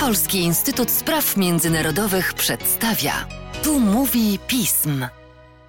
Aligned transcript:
Polski 0.00 0.38
Instytut 0.38 0.90
Spraw 0.90 1.36
Międzynarodowych 1.36 2.34
przedstawia. 2.34 3.12
Tu 3.64 3.80
mówi 3.80 4.38
pism. 4.48 5.06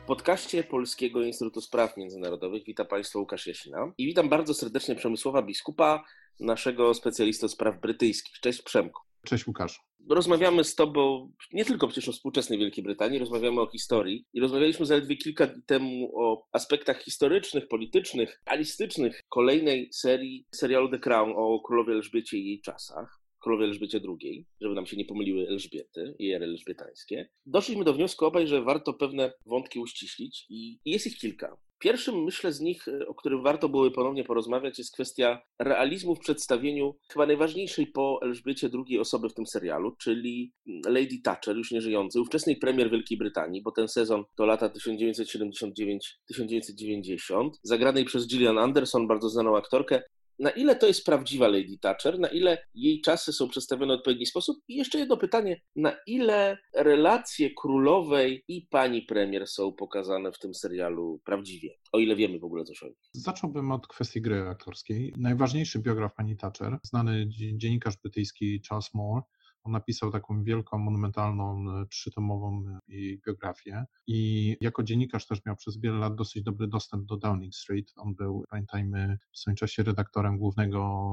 W 0.04 0.06
podcaście 0.08 0.64
Polskiego 0.64 1.24
Instytutu 1.24 1.62
Spraw 1.62 1.98
Międzynarodowych 1.98 2.64
witam 2.64 2.88
Państwa 2.88 3.20
Łukasz 3.20 3.48
Jasina 3.48 3.94
i 3.98 4.06
witam 4.06 4.30
bardzo 4.30 4.54
serdecznie 4.54 4.96
Przemysława 4.96 5.42
Biskupa, 5.42 6.04
naszego 6.40 6.94
specjalistę 6.94 7.50
spraw 7.50 7.82
brytyjskich. 7.82 8.40
Cześć 8.40 8.62
Przemku. 8.62 9.02
Cześć 9.26 9.48
Łukasz. 9.48 9.82
Rozmawiamy 10.10 10.64
z 10.64 10.76
Tobą 10.76 11.32
nie 11.54 11.66
tylko 11.66 11.88
przecież 11.88 12.10
o 12.10 12.12
współczesnej 12.12 12.60
Wielkiej 12.60 12.84
Brytanii, 12.84 13.20
rozmawiamy 13.20 13.62
o 13.62 13.72
historii 13.72 14.26
i 14.34 14.42
rozmawialiśmy 14.42 14.86
zaledwie 14.86 15.18
kilka 15.18 15.48
dni 15.48 15.64
temu 15.64 16.12
o 16.16 16.48
aspektach 16.52 17.04
historycznych, 17.04 17.68
politycznych, 17.68 18.42
alistycznych 18.46 19.22
kolejnej 19.30 19.90
serii 19.94 20.46
serialu 20.56 20.90
The 20.90 21.00
Crown 21.00 21.34
o 21.36 21.60
królowej 21.60 21.96
Elżbiecie 21.96 22.38
i 22.38 22.46
jej 22.46 22.62
czasach 22.62 23.23
królowej 23.44 23.68
Elżbiecie 23.68 24.00
II, 24.08 24.46
żeby 24.62 24.76
nam 24.76 24.86
się 24.86 24.98
nie 24.98 25.06
pomyliły 25.06 25.48
Elżbiety 25.48 26.16
i 26.20 26.32
ery 26.32 26.46
elżbietańskie, 26.46 27.30
doszliśmy 27.46 27.84
do 27.84 27.94
wniosku 27.94 28.26
obaj, 28.26 28.48
że 28.48 28.62
warto 28.62 28.94
pewne 28.94 29.34
wątki 29.46 29.80
uściślić 29.80 30.46
i 30.50 30.80
jest 30.86 31.08
ich 31.08 31.18
kilka. 31.18 31.58
Pierwszym, 31.84 32.24
myślę, 32.24 32.54
z 32.54 32.62
nich, 32.62 32.88
e, 32.88 33.08
o 33.08 33.16
którym 33.16 33.44
warto 33.44 33.70
byłoby 33.70 33.92
ponownie 33.92 34.24
porozmawiać, 34.24 34.78
jest 34.78 34.94
kwestia 34.94 35.42
realizmu 35.60 36.16
w 36.16 36.20
przedstawieniu 36.20 36.96
chyba 37.14 37.26
najważniejszej 37.26 37.88
po 37.88 38.20
Elżbiecie 38.22 38.70
II 38.88 39.00
osoby 39.00 39.30
w 39.30 39.34
tym 39.34 39.48
serialu, 39.48 39.96
czyli 39.96 40.54
Lady 40.86 41.22
Thatcher, 41.24 41.58
już 41.58 41.72
nieżyjącej, 41.72 42.22
ówczesnej 42.22 42.56
premier 42.56 42.92
Wielkiej 42.92 43.18
Brytanii, 43.18 43.62
bo 43.62 43.72
ten 43.72 43.88
sezon 43.88 44.24
to 44.36 44.46
lata 44.46 44.70
1979-1990, 44.70 47.50
zagranej 47.64 48.06
przez 48.06 48.28
Gillian 48.28 48.58
Anderson, 48.58 49.08
bardzo 49.08 49.30
znaną 49.30 49.58
aktorkę 49.58 50.02
na 50.40 50.50
ile 50.50 50.76
to 50.76 50.88
jest 50.88 51.06
prawdziwa 51.06 51.48
Lady 51.48 51.78
Thatcher, 51.82 52.20
na 52.20 52.28
ile 52.28 52.58
jej 52.76 53.02
czasy 53.02 53.34
są 53.34 53.50
przedstawione 53.50 53.94
w 53.94 53.98
odpowiedni 53.98 54.26
sposób. 54.26 54.58
I 54.68 54.76
jeszcze 54.76 55.00
jedno 55.00 55.18
pytanie, 55.18 55.62
na 55.76 55.96
ile 56.08 56.58
relacje 56.76 57.50
królowej 57.58 58.44
i 58.48 58.62
pani 58.62 59.02
premier 59.02 59.48
są 59.48 59.72
pokazane 59.72 60.32
w 60.32 60.40
tym 60.40 60.54
serialu 60.54 61.22
prawdziwie, 61.26 61.70
o 61.92 62.00
ile 62.00 62.16
wiemy 62.16 62.40
w 62.40 62.44
ogóle 62.44 62.64
coś 62.64 62.84
o 62.84 62.88
nich. 62.88 62.98
Zacząłbym 63.12 63.72
od 63.72 63.88
kwestii 63.88 64.22
gry 64.22 64.42
aktorskiej. 64.42 65.14
Najważniejszy 65.18 65.80
biograf 65.80 66.14
pani 66.16 66.38
Thatcher, 66.38 66.78
znany 66.84 67.30
dziennikarz 67.56 67.98
brytyjski 67.98 68.62
Charles 68.70 68.94
Moore, 68.94 69.22
on 69.64 69.72
napisał 69.72 70.12
taką 70.12 70.44
wielką, 70.44 70.78
monumentalną, 70.78 71.66
e, 71.82 71.86
trzytomową 71.86 72.64
e, 72.70 72.82
biografię 73.26 73.86
i 74.08 74.56
jako 74.62 74.84
dziennikarz 74.84 75.28
też 75.28 75.46
miał 75.46 75.56
przez 75.56 75.78
wiele 75.80 75.98
lat 75.98 76.16
dosyć 76.16 76.44
dobry 76.44 76.68
dostęp 76.68 77.06
do 77.06 77.18
Downing 77.18 77.56
Street. 77.56 77.94
On 77.96 78.16
był, 78.16 78.44
pamiętajmy, 78.50 79.18
w 79.32 79.38
swoim 79.38 79.56
czasie 79.56 79.84
redaktorem 79.84 80.38
głównego 80.38 81.04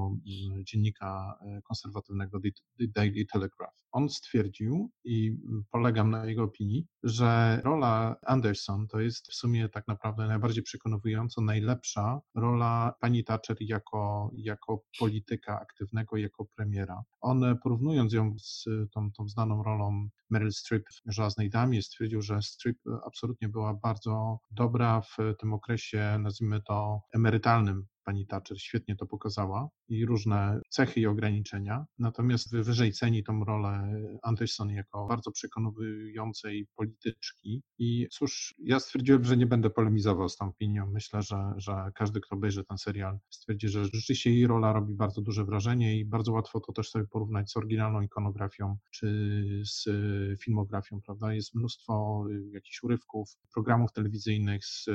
dziennika 0.65 1.39
e, 1.41 1.63
konserwatywnego 1.63 2.41
The 2.41 2.87
Daily 2.89 3.27
Telegraph. 3.33 3.81
On 3.93 4.09
stwierdził, 4.09 4.91
i 5.05 5.37
polegam 5.71 6.11
na 6.11 6.27
jego 6.27 6.43
opinii, 6.43 6.87
że 7.03 7.61
rola 7.65 8.17
Anderson 8.27 8.87
to 8.89 9.01
jest 9.01 9.29
w 9.29 9.35
sumie 9.35 9.69
tak 9.69 9.89
naprawdę 9.89 10.27
najbardziej 10.27 10.63
przekonująco 10.63 11.41
najlepsza 11.41 12.21
rola 12.35 12.95
pani 13.01 13.25
Thatcher 13.25 13.57
jako, 13.61 14.31
jako 14.35 14.83
polityka 14.99 15.61
aktywnego, 15.61 16.17
jako 16.17 16.45
premiera. 16.45 17.03
On 17.21 17.59
porównując 17.63 18.13
ją 18.13 18.39
z 18.41 18.65
tą, 18.95 19.13
tą 19.13 19.29
znaną 19.29 19.63
rolą 19.63 20.09
Meryl 20.31 20.53
Streep 20.53 20.85
w 21.07 21.13
Żelaznej 21.13 21.51
Damie, 21.51 21.83
stwierdził, 21.83 22.23
że 22.23 22.43
Streep 22.43 22.77
absolutnie 23.07 23.49
była 23.49 23.75
bardzo 23.75 24.39
dobra 24.51 25.01
w 25.01 25.17
tym 25.39 25.53
okresie, 25.53 26.19
nazwijmy 26.19 26.61
to 26.63 27.01
emerytalnym 27.15 27.87
pani 28.11 28.27
Thatcher 28.27 28.61
świetnie 28.61 28.97
to 28.97 29.07
pokazała 29.07 29.69
i 29.89 30.07
różne 30.07 30.61
cechy 30.69 31.01
i 31.01 31.07
ograniczenia. 31.07 31.85
Natomiast 31.99 32.57
wyżej 32.57 32.93
ceni 32.93 33.25
tą 33.25 33.45
rolę 33.45 33.93
Anderson 34.23 34.71
jako 34.71 35.07
bardzo 35.07 35.31
przekonującej 35.31 36.67
polityczki. 36.77 37.63
I 37.79 38.07
cóż, 38.11 38.55
ja 38.59 38.81
stwierdziłem, 38.81 39.25
że 39.25 39.37
nie 39.37 39.47
będę 39.47 39.71
polemizował 39.71 40.29
z 40.29 40.37
tą 40.37 40.49
opinią. 40.49 40.87
Myślę, 40.87 41.23
że, 41.23 41.53
że 41.57 41.91
każdy, 41.95 42.21
kto 42.21 42.37
obejrzy 42.37 42.65
ten 42.65 42.79
serial, 42.79 43.19
stwierdzi, 43.31 43.69
że 43.69 43.85
rzeczywiście 43.85 44.31
jej 44.31 44.47
rola 44.47 44.73
robi 44.73 44.95
bardzo 44.95 45.23
duże 45.23 45.45
wrażenie 45.45 45.99
i 45.99 46.05
bardzo 46.05 46.33
łatwo 46.33 46.61
to 46.61 46.73
też 46.73 46.91
sobie 46.91 47.07
porównać 47.07 47.51
z 47.51 47.57
oryginalną 47.57 48.01
ikonografią 48.01 48.77
czy 48.91 49.07
z 49.65 49.89
filmografią, 50.41 51.01
prawda? 51.07 51.35
Jest 51.35 51.55
mnóstwo 51.55 52.25
jakichś 52.53 52.83
urywków, 52.83 53.29
programów 53.55 53.93
telewizyjnych 53.93 54.65
z 54.67 54.87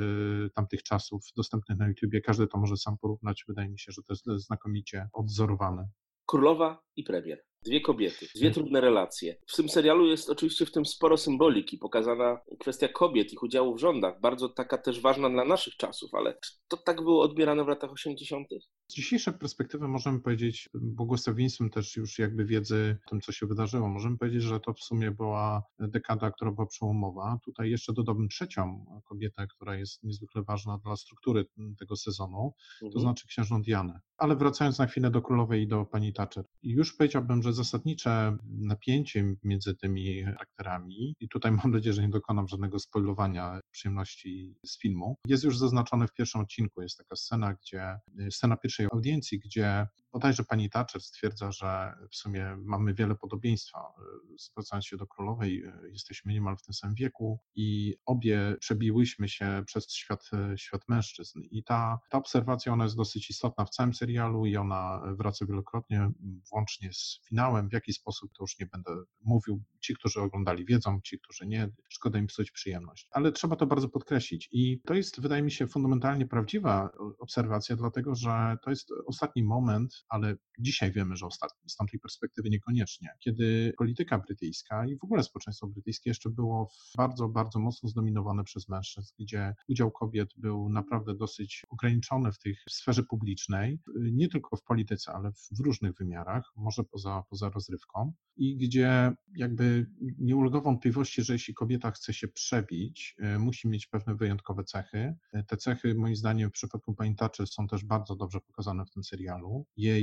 tamtych 0.54 0.82
czasów 0.82 1.22
dostępnych 1.36 1.78
na 1.78 1.88
YouTubie. 1.88 2.20
Każdy 2.20 2.46
to 2.46 2.58
może 2.58 2.76
sam 2.76 2.98
porównać. 3.06 3.44
Wydaje 3.48 3.68
mi 3.68 3.78
się, 3.78 3.92
że 3.92 4.02
to 4.02 4.12
jest 4.12 4.46
znakomicie 4.46 5.08
odwzorowane. 5.12 5.88
Królowa 6.26 6.82
i 6.96 7.04
premier. 7.04 7.44
Dwie 7.64 7.80
kobiety, 7.80 8.26
dwie 8.36 8.50
trudne 8.50 8.80
relacje. 8.80 9.36
W 9.46 9.56
tym 9.56 9.68
serialu 9.68 10.06
jest 10.06 10.30
oczywiście 10.30 10.66
w 10.66 10.72
tym 10.72 10.86
sporo 10.86 11.16
symboliki, 11.16 11.78
pokazana 11.78 12.40
kwestia 12.60 12.88
kobiet, 12.88 13.32
ich 13.32 13.42
udziału 13.42 13.74
w 13.74 13.80
rządach, 13.80 14.20
bardzo 14.20 14.48
taka 14.48 14.78
też 14.78 15.00
ważna 15.00 15.30
dla 15.30 15.44
naszych 15.44 15.76
czasów, 15.76 16.14
ale 16.14 16.38
czy 16.44 16.52
to 16.68 16.76
tak 16.76 17.02
było 17.02 17.22
odbierane 17.22 17.64
w 17.64 17.68
latach 17.68 17.92
80.? 17.92 18.48
Z 18.88 18.94
dzisiejszej 18.94 19.34
perspektywy 19.34 19.88
możemy 19.88 20.20
powiedzieć, 20.20 20.68
błogosławieństwem 20.74 21.70
też 21.70 21.96
już 21.96 22.18
jakby 22.18 22.44
wiedzy 22.44 22.96
o 23.06 23.10
tym, 23.10 23.20
co 23.20 23.32
się 23.32 23.46
wydarzyło, 23.46 23.88
możemy 23.88 24.18
powiedzieć, 24.18 24.42
że 24.42 24.60
to 24.60 24.72
w 24.72 24.80
sumie 24.80 25.10
była 25.10 25.62
dekada, 25.78 26.30
która 26.30 26.50
była 26.52 26.66
przełomowa. 26.66 27.38
Tutaj 27.44 27.70
jeszcze 27.70 27.92
dodałbym 27.92 28.28
trzecią 28.28 28.86
kobietę, 29.04 29.46
która 29.46 29.76
jest 29.76 30.02
niezwykle 30.02 30.42
ważna 30.42 30.78
dla 30.78 30.96
struktury 30.96 31.44
tego 31.78 31.96
sezonu, 31.96 32.54
mhm. 32.74 32.92
to 32.92 33.00
znaczy 33.00 33.26
księżną 33.26 33.62
Dianę. 33.62 34.00
Ale 34.18 34.36
wracając 34.36 34.78
na 34.78 34.86
chwilę 34.86 35.10
do 35.10 35.22
królowej 35.22 35.62
i 35.62 35.68
do 35.68 35.84
pani 35.84 36.12
Thatcher. 36.12 36.44
Już 36.62 36.96
powiedziałbym, 36.96 37.42
że 37.46 37.52
zasadnicze 37.52 38.36
napięcie 38.48 39.34
między 39.42 39.74
tymi 39.74 40.24
charakterami, 40.24 41.14
i 41.20 41.28
tutaj 41.28 41.52
mam 41.52 41.70
nadzieję, 41.70 41.92
że 41.92 42.02
nie 42.02 42.08
dokonam 42.08 42.48
żadnego 42.48 42.78
spoilowania 42.78 43.60
przyjemności 43.70 44.54
z 44.66 44.78
filmu, 44.78 45.16
jest 45.26 45.44
już 45.44 45.58
zaznaczone 45.58 46.08
w 46.08 46.12
pierwszym 46.12 46.40
odcinku. 46.40 46.82
Jest 46.82 46.98
taka 46.98 47.16
scena, 47.16 47.54
gdzie, 47.54 47.98
scena 48.30 48.56
pierwszej 48.56 48.86
audiencji, 48.92 49.38
gdzie 49.38 49.86
bodajże 50.16 50.44
pani 50.44 50.70
Thatcher 50.70 51.02
stwierdza, 51.02 51.52
że 51.52 51.94
w 52.10 52.16
sumie 52.16 52.56
mamy 52.64 52.94
wiele 52.94 53.14
podobieństwa. 53.14 53.92
Zwracając 54.38 54.86
się 54.86 54.96
do 54.96 55.06
królowej, 55.06 55.64
jesteśmy 55.92 56.32
niemal 56.32 56.56
w 56.56 56.62
tym 56.62 56.74
samym 56.74 56.94
wieku 56.94 57.40
i 57.54 57.96
obie 58.06 58.56
przebiłyśmy 58.60 59.28
się 59.28 59.62
przez 59.66 59.92
świat, 59.92 60.30
świat 60.56 60.88
mężczyzn. 60.88 61.40
I 61.50 61.64
ta, 61.64 61.98
ta 62.10 62.18
obserwacja, 62.18 62.72
ona 62.72 62.84
jest 62.84 62.96
dosyć 62.96 63.30
istotna 63.30 63.64
w 63.64 63.70
całym 63.70 63.94
serialu 63.94 64.46
i 64.46 64.56
ona 64.56 65.02
wraca 65.18 65.46
wielokrotnie, 65.46 66.10
włącznie 66.52 66.92
z 66.92 67.20
finałem. 67.28 67.68
W 67.68 67.72
jaki 67.72 67.92
sposób 67.92 68.32
to 68.32 68.44
już 68.44 68.58
nie 68.58 68.66
będę 68.66 68.90
mówił. 69.20 69.62
Ci, 69.80 69.94
którzy 69.94 70.20
oglądali, 70.20 70.64
wiedzą, 70.64 71.00
ci, 71.04 71.18
którzy 71.18 71.46
nie, 71.46 71.70
szkoda 71.88 72.18
im 72.18 72.26
psuć 72.26 72.50
przyjemność. 72.50 73.08
Ale 73.10 73.32
trzeba 73.32 73.56
to 73.56 73.66
bardzo 73.66 73.88
podkreślić. 73.88 74.48
I 74.52 74.80
to 74.80 74.94
jest, 74.94 75.20
wydaje 75.20 75.42
mi 75.42 75.50
się, 75.50 75.66
fundamentalnie 75.66 76.26
prawdziwa 76.26 76.90
obserwacja, 77.18 77.76
dlatego 77.76 78.14
że 78.14 78.56
to 78.62 78.70
jest 78.70 78.92
ostatni 79.06 79.42
moment, 79.42 80.05
ale 80.08 80.36
dzisiaj 80.58 80.92
wiemy, 80.92 81.16
że 81.16 81.26
ostatni, 81.26 81.70
z 81.70 81.76
tamtej 81.76 82.00
perspektywy 82.00 82.50
niekoniecznie, 82.50 83.08
kiedy 83.20 83.72
polityka 83.78 84.18
brytyjska 84.18 84.86
i 84.86 84.96
w 84.96 85.04
ogóle 85.04 85.22
społeczeństwo 85.22 85.66
brytyjskie 85.66 86.10
jeszcze 86.10 86.30
było 86.30 86.70
bardzo, 86.96 87.28
bardzo 87.28 87.58
mocno 87.58 87.88
zdominowane 87.88 88.44
przez 88.44 88.68
mężczyzn, 88.68 89.14
gdzie 89.18 89.54
udział 89.68 89.90
kobiet 89.90 90.28
był 90.36 90.68
naprawdę 90.68 91.14
dosyć 91.14 91.62
ograniczony 91.68 92.32
w 92.32 92.38
tej 92.38 92.56
sferze 92.70 93.02
publicznej, 93.02 93.80
nie 93.96 94.28
tylko 94.28 94.56
w 94.56 94.62
polityce, 94.62 95.12
ale 95.12 95.32
w 95.32 95.60
różnych 95.60 95.94
wymiarach, 95.94 96.52
może 96.56 96.84
poza, 96.84 97.22
poza 97.30 97.50
rozrywką, 97.50 98.12
i 98.36 98.56
gdzie 98.56 99.12
jakby 99.36 99.86
nie 100.18 100.36
ulega 100.36 100.60
wątpliwości, 100.60 101.22
że 101.22 101.32
jeśli 101.32 101.54
kobieta 101.54 101.90
chce 101.90 102.14
się 102.14 102.28
przebić, 102.28 103.14
e, 103.18 103.38
musi 103.38 103.68
mieć 103.68 103.86
pewne 103.86 104.14
wyjątkowe 104.14 104.64
cechy. 104.64 105.14
E, 105.32 105.42
te 105.42 105.56
cechy, 105.56 105.94
moim 105.94 106.16
zdaniem, 106.16 106.50
w 106.50 106.52
przypadku 106.52 106.94
pani 106.94 107.16
Thatcher 107.16 107.46
są 107.46 107.66
też 107.66 107.84
bardzo 107.84 108.16
dobrze 108.16 108.40
pokazane 108.40 108.84
w 108.84 108.90
tym 108.90 109.04
serialu. 109.04 109.66
Jej 109.76 109.95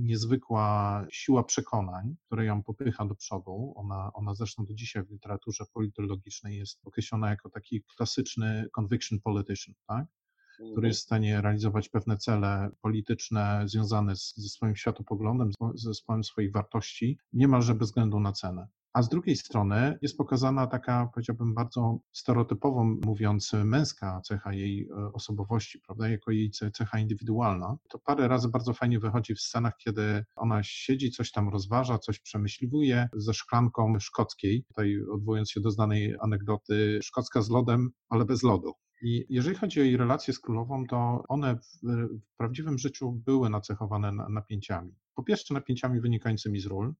niezwykła 0.00 1.06
siła 1.10 1.44
przekonań, 1.44 2.16
która 2.26 2.44
ją 2.44 2.62
popycha 2.62 3.06
do 3.06 3.14
przodu, 3.14 3.72
ona, 3.76 4.10
ona 4.14 4.34
zresztą 4.34 4.64
do 4.64 4.74
dzisiaj 4.74 5.04
w 5.04 5.10
literaturze 5.10 5.64
politologicznej 5.72 6.58
jest 6.58 6.80
określona 6.84 7.30
jako 7.30 7.50
taki 7.50 7.82
klasyczny 7.96 8.68
conviction 8.72 9.20
politician, 9.20 9.74
tak? 9.86 10.06
który 10.54 10.70
mhm. 10.70 10.86
jest 10.86 11.00
w 11.00 11.04
stanie 11.04 11.40
realizować 11.40 11.88
pewne 11.88 12.16
cele 12.16 12.70
polityczne 12.80 13.62
związane 13.66 14.16
z, 14.16 14.36
ze 14.36 14.48
swoim 14.48 14.76
światopoglądem, 14.76 15.50
z 15.74 15.82
zespołem 15.82 16.24
swoich 16.24 16.52
wartości, 16.52 17.18
niemalże 17.32 17.74
bez 17.74 17.88
względu 17.88 18.20
na 18.20 18.32
cenę. 18.32 18.68
A 18.92 19.02
z 19.02 19.08
drugiej 19.08 19.36
strony 19.36 19.98
jest 20.02 20.16
pokazana 20.16 20.66
taka, 20.66 21.10
powiedziałbym, 21.14 21.54
bardzo 21.54 21.98
stereotypowo 22.12 22.84
mówiąc, 22.84 23.52
męska 23.64 24.20
cecha 24.24 24.52
jej 24.52 24.88
e, 24.88 25.12
osobowości, 25.12 25.80
prawda, 25.86 26.08
jako 26.08 26.30
jej 26.30 26.50
cecha 26.50 26.98
indywidualna. 26.98 27.76
To 27.88 27.98
parę 27.98 28.28
razy 28.28 28.48
bardzo 28.48 28.72
fajnie 28.72 29.00
wychodzi 29.00 29.34
w 29.34 29.40
scenach, 29.40 29.76
kiedy 29.76 30.24
ona 30.36 30.62
siedzi, 30.62 31.10
coś 31.10 31.32
tam 31.32 31.48
rozważa, 31.48 31.98
coś 31.98 32.20
przemyśliwuje 32.20 33.08
ze 33.12 33.34
szklanką 33.34 34.00
szkockiej. 34.00 34.64
Tutaj 34.64 35.00
odwołując 35.12 35.50
się 35.50 35.60
do 35.60 35.70
znanej 35.70 36.16
anegdoty, 36.20 36.98
szkocka 37.02 37.42
z 37.42 37.50
lodem, 37.50 37.90
ale 38.08 38.24
bez 38.24 38.42
lodu. 38.42 38.72
I 39.02 39.26
jeżeli 39.28 39.56
chodzi 39.56 39.80
o 39.80 39.84
jej 39.84 39.96
relacje 39.96 40.34
z 40.34 40.38
królową, 40.38 40.86
to 40.86 41.24
one 41.28 41.56
w, 41.56 41.86
w 42.32 42.36
prawdziwym 42.36 42.78
życiu 42.78 43.12
były 43.12 43.50
nacechowane 43.50 44.12
napięciami. 44.12 44.94
Po 45.14 45.22
pierwsze, 45.22 45.54
napięciami 45.54 46.00
wynikającymi 46.00 46.60
z 46.60 46.66
ról, 46.66 46.94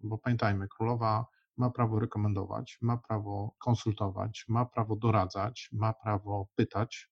bo 0.00 0.18
pamiętajmy, 0.18 0.68
królowa 0.68 1.26
ma 1.56 1.70
prawo 1.70 1.98
rekomendować, 1.98 2.78
ma 2.80 2.96
prawo 2.96 3.54
konsultować, 3.58 4.44
ma 4.48 4.66
prawo 4.66 4.96
doradzać, 4.96 5.68
ma 5.72 5.92
prawo 5.92 6.48
pytać, 6.54 7.10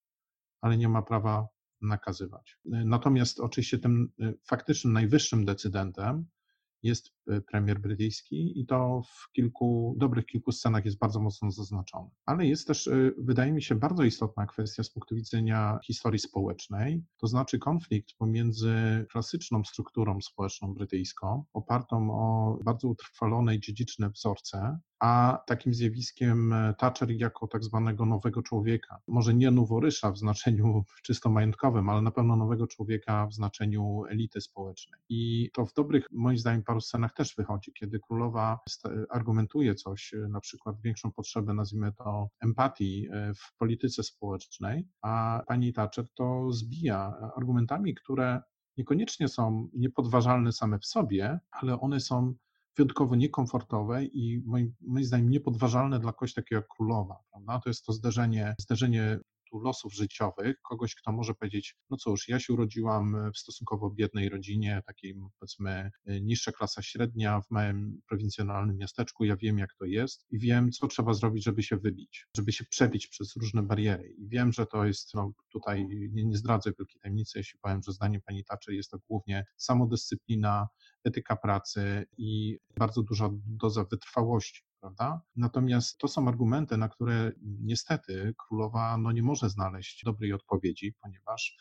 ale 0.61 0.77
nie 0.77 0.89
ma 0.89 1.03
prawa 1.03 1.49
nakazywać. 1.81 2.59
Natomiast 2.65 3.41
oczywiście 3.41 3.79
tym 3.79 4.13
y, 4.21 4.39
faktycznym 4.47 4.93
najwyższym 4.93 5.45
decydentem 5.45 6.27
jest 6.83 7.14
premier 7.51 7.81
brytyjski 7.81 8.61
i 8.61 8.67
to 8.67 9.03
w 9.03 9.33
kilku, 9.33 9.95
dobrych 9.99 10.27
kilku 10.27 10.53
scenach 10.53 10.85
jest 10.85 10.99
bardzo 10.99 11.21
mocno 11.21 11.51
zaznaczone. 11.51 12.11
Ale 12.27 12.47
jest 12.47 12.67
też, 12.67 12.87
y, 12.87 13.15
wydaje 13.19 13.53
mi 13.53 13.63
się, 13.63 13.75
bardzo 13.75 14.05
istotna 14.05 14.47
kwestia 14.47 14.83
z 14.83 14.91
punktu 14.91 15.15
widzenia 15.15 15.79
historii 15.87 16.19
społecznej, 16.19 17.03
to 17.19 17.27
znaczy 17.27 17.59
konflikt 17.59 18.15
pomiędzy 18.19 18.75
klasyczną 19.11 19.65
strukturą 19.65 20.21
społeczną 20.21 20.75
brytyjską, 20.75 21.45
opartą 21.53 22.11
o 22.11 22.59
bardzo 22.65 22.89
utrwalone 22.89 23.55
i 23.57 23.61
dziedziczne 23.61 24.11
wzorce, 24.11 24.79
a 25.01 25.43
takim 25.47 25.75
zjawiskiem 25.75 26.53
e, 26.53 26.75
Thatcher 26.79 27.11
jako 27.11 27.47
tak 27.47 27.65
zwanego 27.65 28.07
nowego 28.07 28.43
człowieka. 28.43 28.99
Może 29.09 29.35
nie 29.35 29.51
noworysza 29.51 30.13
w 30.13 30.19
znaczeniu 30.19 30.85
czysto 31.07 31.31
majątkowym, 31.31 31.89
ale 31.89 32.03
na 32.03 32.11
pewno 32.11 32.37
nowego 32.37 32.67
człowieka 32.67 33.27
w 33.27 33.35
znaczeniu 33.35 34.05
elity 34.11 34.41
społecznej. 34.41 35.01
I 35.09 35.51
to 35.53 35.67
w 35.67 35.75
dobrych, 35.75 36.07
moim 36.13 36.39
zdaniem, 36.39 36.63
paru 36.63 36.81
scenach 36.81 37.14
też 37.15 37.35
wychodzi, 37.37 37.73
kiedy 37.73 38.01
królowa 38.01 38.61
argumentuje 39.11 39.75
coś, 39.75 40.15
e, 40.15 40.29
na 40.29 40.41
przykład 40.41 40.81
większą 40.81 41.13
potrzebę, 41.13 41.55
nazwijmy 41.55 41.93
to, 41.93 42.29
empatii 42.41 43.09
e, 43.13 43.35
w 43.35 43.57
polityce 43.59 44.03
społecznej, 44.03 44.89
a 45.03 45.43
pani 45.47 45.73
Thatcher 45.73 46.07
to 46.15 46.53
zbija 46.53 47.33
argumentami, 47.37 47.95
które 47.95 48.43
niekoniecznie 48.77 49.29
są 49.29 49.69
niepodważalne 49.75 50.53
same 50.53 50.79
w 50.79 50.87
sobie, 50.87 51.41
ale 51.51 51.81
one 51.81 52.01
są 52.01 52.35
wyjątkowo 52.77 53.17
niekomfortowe 53.17 54.05
i 54.05 54.43
moim, 54.47 54.75
moim 54.81 55.05
zdaniem 55.05 55.31
niepodważalne 55.31 56.01
dla 56.01 56.13
kogoś 56.13 56.35
takiego 56.35 56.59
jak 56.61 56.69
królowa. 56.69 57.19
Prawda? 57.31 57.61
To 57.61 57.71
jest 57.71 57.87
to 57.87 57.93
zderzenie, 57.93 58.55
zderzenie 58.59 59.19
losów 59.63 59.95
życiowych, 59.95 60.61
kogoś, 60.63 60.95
kto 60.95 61.13
może 61.13 61.35
powiedzieć, 61.35 61.77
no 61.91 61.97
cóż, 61.97 62.29
ja 62.29 62.41
się 62.41 62.53
urodziłam 62.53 63.31
w 63.35 63.39
stosunkowo 63.39 63.91
biednej 63.91 64.29
rodzinie, 64.29 64.83
takiej 64.87 65.15
powiedzmy 65.39 65.91
niższa 66.07 66.53
klasa 66.53 66.83
średnia 66.83 67.41
w 67.41 67.51
małym 67.51 68.01
prowincjonalnym 68.09 68.77
miasteczku, 68.77 69.25
ja 69.25 69.37
wiem 69.37 69.59
jak 69.59 69.75
to 69.75 69.85
jest 69.85 70.27
i 70.31 70.39
wiem, 70.39 70.71
co 70.73 70.87
trzeba 70.89 71.15
zrobić, 71.15 71.45
żeby 71.45 71.63
się 71.63 71.77
wybić, 71.77 72.27
żeby 72.37 72.53
się 72.53 72.65
przebić 72.65 73.07
przez 73.07 73.37
różne 73.37 73.63
bariery. 73.63 74.15
I 74.19 74.29
wiem, 74.29 74.53
że 74.53 74.67
to 74.67 74.85
jest, 74.85 75.15
no 75.15 75.33
tutaj 75.53 75.87
nie, 76.13 76.25
nie 76.25 76.37
zdradzę 76.37 76.73
wielkiej 76.79 77.01
tajemnicy, 77.01 77.39
jeśli 77.39 77.59
powiem, 77.63 77.81
że 77.87 77.93
zdaniem 77.93 78.21
pani 78.27 78.45
Thatcher 78.45 78.75
jest 78.75 78.91
to 78.91 78.99
głównie 79.09 79.45
samodyscyplina, 79.57 80.69
etyka 81.05 81.37
pracy 81.37 82.07
i 82.19 82.59
bardzo 82.79 83.03
duża 83.03 83.31
doza 83.47 83.85
wytrwałości 83.85 84.63
prawda? 84.85 85.21
Natomiast 85.37 85.99
to 85.99 86.09
są 86.09 86.29
argumenty, 86.29 86.77
na 86.77 86.89
które 86.89 87.33
niestety 87.43 88.35
królowa 88.39 88.97
no, 88.99 89.13
nie 89.13 89.23
może 89.23 89.51
znaleźć 89.51 90.05
dobrej 90.05 90.33
odpowiedzi, 90.33 90.95
ponieważ 91.03 91.57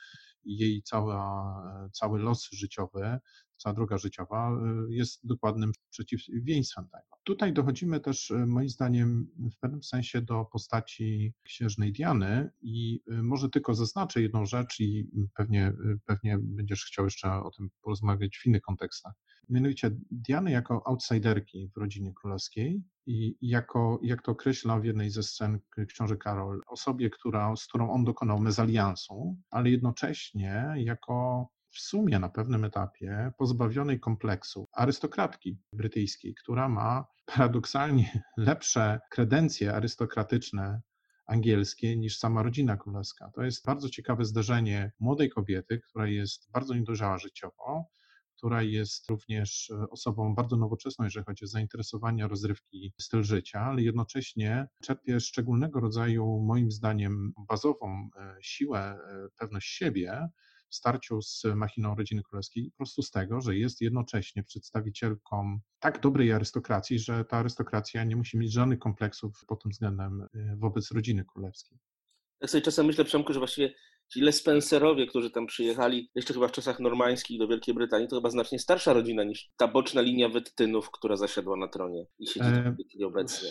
jej 0.46 0.84
cała, 0.84 1.90
cały 1.94 2.20
los 2.20 2.50
życiowy, 2.52 3.20
cała 3.58 3.74
droga 3.76 3.98
życiowa 3.98 4.52
y, 4.90 4.94
jest 4.94 5.28
dokładnym 5.28 5.72
przeciwieństwem 5.90 6.88
tego. 6.88 7.04
Tutaj 7.24 7.54
dochodzimy 7.54 8.00
też, 8.00 8.32
y, 8.32 8.46
moim 8.46 8.70
zdaniem, 8.70 9.28
w 9.56 9.60
pewnym 9.60 9.84
sensie 9.84 10.22
do 10.22 10.46
postaci 10.46 11.34
księżnej 11.44 11.92
Diany 11.92 12.50
i 12.62 13.02
y, 13.12 13.24
może 13.24 13.50
tylko 13.50 13.76
zaznaczę 13.76 14.22
jedną 14.22 14.46
rzecz 14.46 14.80
i 14.80 15.10
pewnie, 15.36 15.74
pewnie 16.06 16.38
będziesz 16.42 16.86
chciał 16.86 17.06
jeszcze 17.06 17.32
o 17.32 17.52
tym 17.52 17.70
porozmawiać 17.82 18.38
w 18.38 18.46
innych 18.46 18.62
kontekstach. 18.62 19.14
Mianowicie 19.50 19.92
Diany 20.12 20.52
jako 20.52 20.88
outsiderki 20.88 21.70
w 21.76 21.78
rodzinie 21.78 22.14
królewskiej 22.14 22.84
i 23.06 23.38
jako, 23.42 24.00
jak 24.04 24.22
to 24.22 24.32
określa 24.32 24.80
w 24.80 24.86
jednej 24.86 25.10
ze 25.10 25.24
scen 25.24 25.60
książę 25.88 26.18
Karol, 26.18 26.62
osobie, 26.68 27.10
która, 27.10 27.56
z 27.56 27.68
którą 27.68 27.92
on 27.92 28.04
dokonał 28.04 28.40
mezaliansu, 28.40 29.38
ale 29.50 29.70
jednocześnie 29.70 30.74
jako 30.78 31.48
w 31.74 31.80
sumie 31.80 32.20
na 32.20 32.30
pewnym 32.30 32.66
etapie 32.66 33.32
pozbawionej 33.38 34.00
kompleksu 34.00 34.68
arystokratki 34.72 35.58
brytyjskiej, 35.74 36.36
która 36.36 36.70
ma 36.70 37.06
paradoksalnie 37.36 38.24
lepsze 38.38 39.00
kredencje 39.12 39.76
arystokratyczne 39.76 40.82
angielskie 41.26 41.98
niż 41.98 42.18
sama 42.18 42.44
rodzina 42.44 42.78
królewska. 42.78 43.32
To 43.36 43.44
jest 43.44 43.66
bardzo 43.66 43.90
ciekawe 43.90 44.26
zderzenie 44.26 44.92
młodej 45.00 45.30
kobiety, 45.30 45.80
która 45.80 46.08
jest 46.08 46.52
bardzo 46.52 46.74
niedojrzała 46.74 47.18
życiowo, 47.18 47.90
która 48.38 48.62
jest 48.62 49.10
również 49.10 49.70
e, 49.70 49.90
osobą 49.90 50.36
bardzo 50.36 50.58
nowoczesną, 50.58 51.06
jeżeli 51.06 51.26
chodzi 51.26 51.46
o 51.46 51.48
zainteresowania, 51.48 52.28
rozrywki, 52.28 52.94
styl 53.00 53.24
życia, 53.24 53.60
ale 53.60 53.82
jednocześnie 53.82 54.68
czerpie 54.82 55.20
szczególnego 55.20 55.80
rodzaju, 55.80 56.40
moim 56.48 56.72
zdaniem, 56.72 57.34
bazową 57.50 58.10
e, 58.18 58.36
siłę, 58.42 58.80
e, 58.80 59.28
pewność 59.40 59.68
siebie 59.68 60.28
w 60.74 60.76
starciu 60.76 61.22
z 61.22 61.44
machiną 61.56 61.96
rodziny 61.96 62.24
królewskiej, 62.24 62.72
po 62.72 62.78
prostu 62.78 63.02
z 63.02 63.12
tego, 63.12 63.42
że 63.42 63.56
jest 63.58 63.82
jednocześnie 63.82 64.44
przedstawicielką 64.44 65.60
tak 65.80 66.02
dobrej 66.02 66.32
arystokracji, 66.32 67.00
że 67.00 67.26
ta 67.26 67.38
arystokracja 67.38 68.04
nie 68.04 68.16
musi 68.16 68.38
mieć 68.38 68.54
żadnych 68.54 68.80
kompleksów 68.80 69.46
pod 69.48 69.64
tym 69.64 69.72
względem 69.72 70.28
wobec 70.58 70.92
rodziny 70.92 71.26
królewskiej. 71.26 71.80
Tak 72.40 72.50
sobie 72.50 72.62
czasem 72.62 72.86
myślę, 72.86 73.06
Przemku, 73.06 73.34
że 73.34 73.40
właściwie 73.40 73.74
Ci 74.14 74.32
Spencerowie, 74.32 75.08
którzy 75.08 75.32
tam 75.32 75.46
przyjechali 75.46 76.12
jeszcze 76.16 76.34
chyba 76.34 76.48
w 76.48 76.52
czasach 76.52 76.80
normańskich 76.80 77.40
do 77.40 77.48
Wielkiej 77.48 77.76
Brytanii, 77.76 78.08
to 78.08 78.16
chyba 78.16 78.30
znacznie 78.30 78.60
starsza 78.60 78.94
rodzina 78.94 79.24
niż 79.24 79.52
ta 79.58 79.68
boczna 79.68 80.02
linia 80.02 80.30
Wettynów, 80.30 80.92
która 80.92 81.16
zasiadła 81.16 81.58
na 81.58 81.68
tronie 81.68 82.06
i 82.20 82.28
siedzi 82.28 82.50
e... 82.50 83.06
obecnie. 83.06 83.50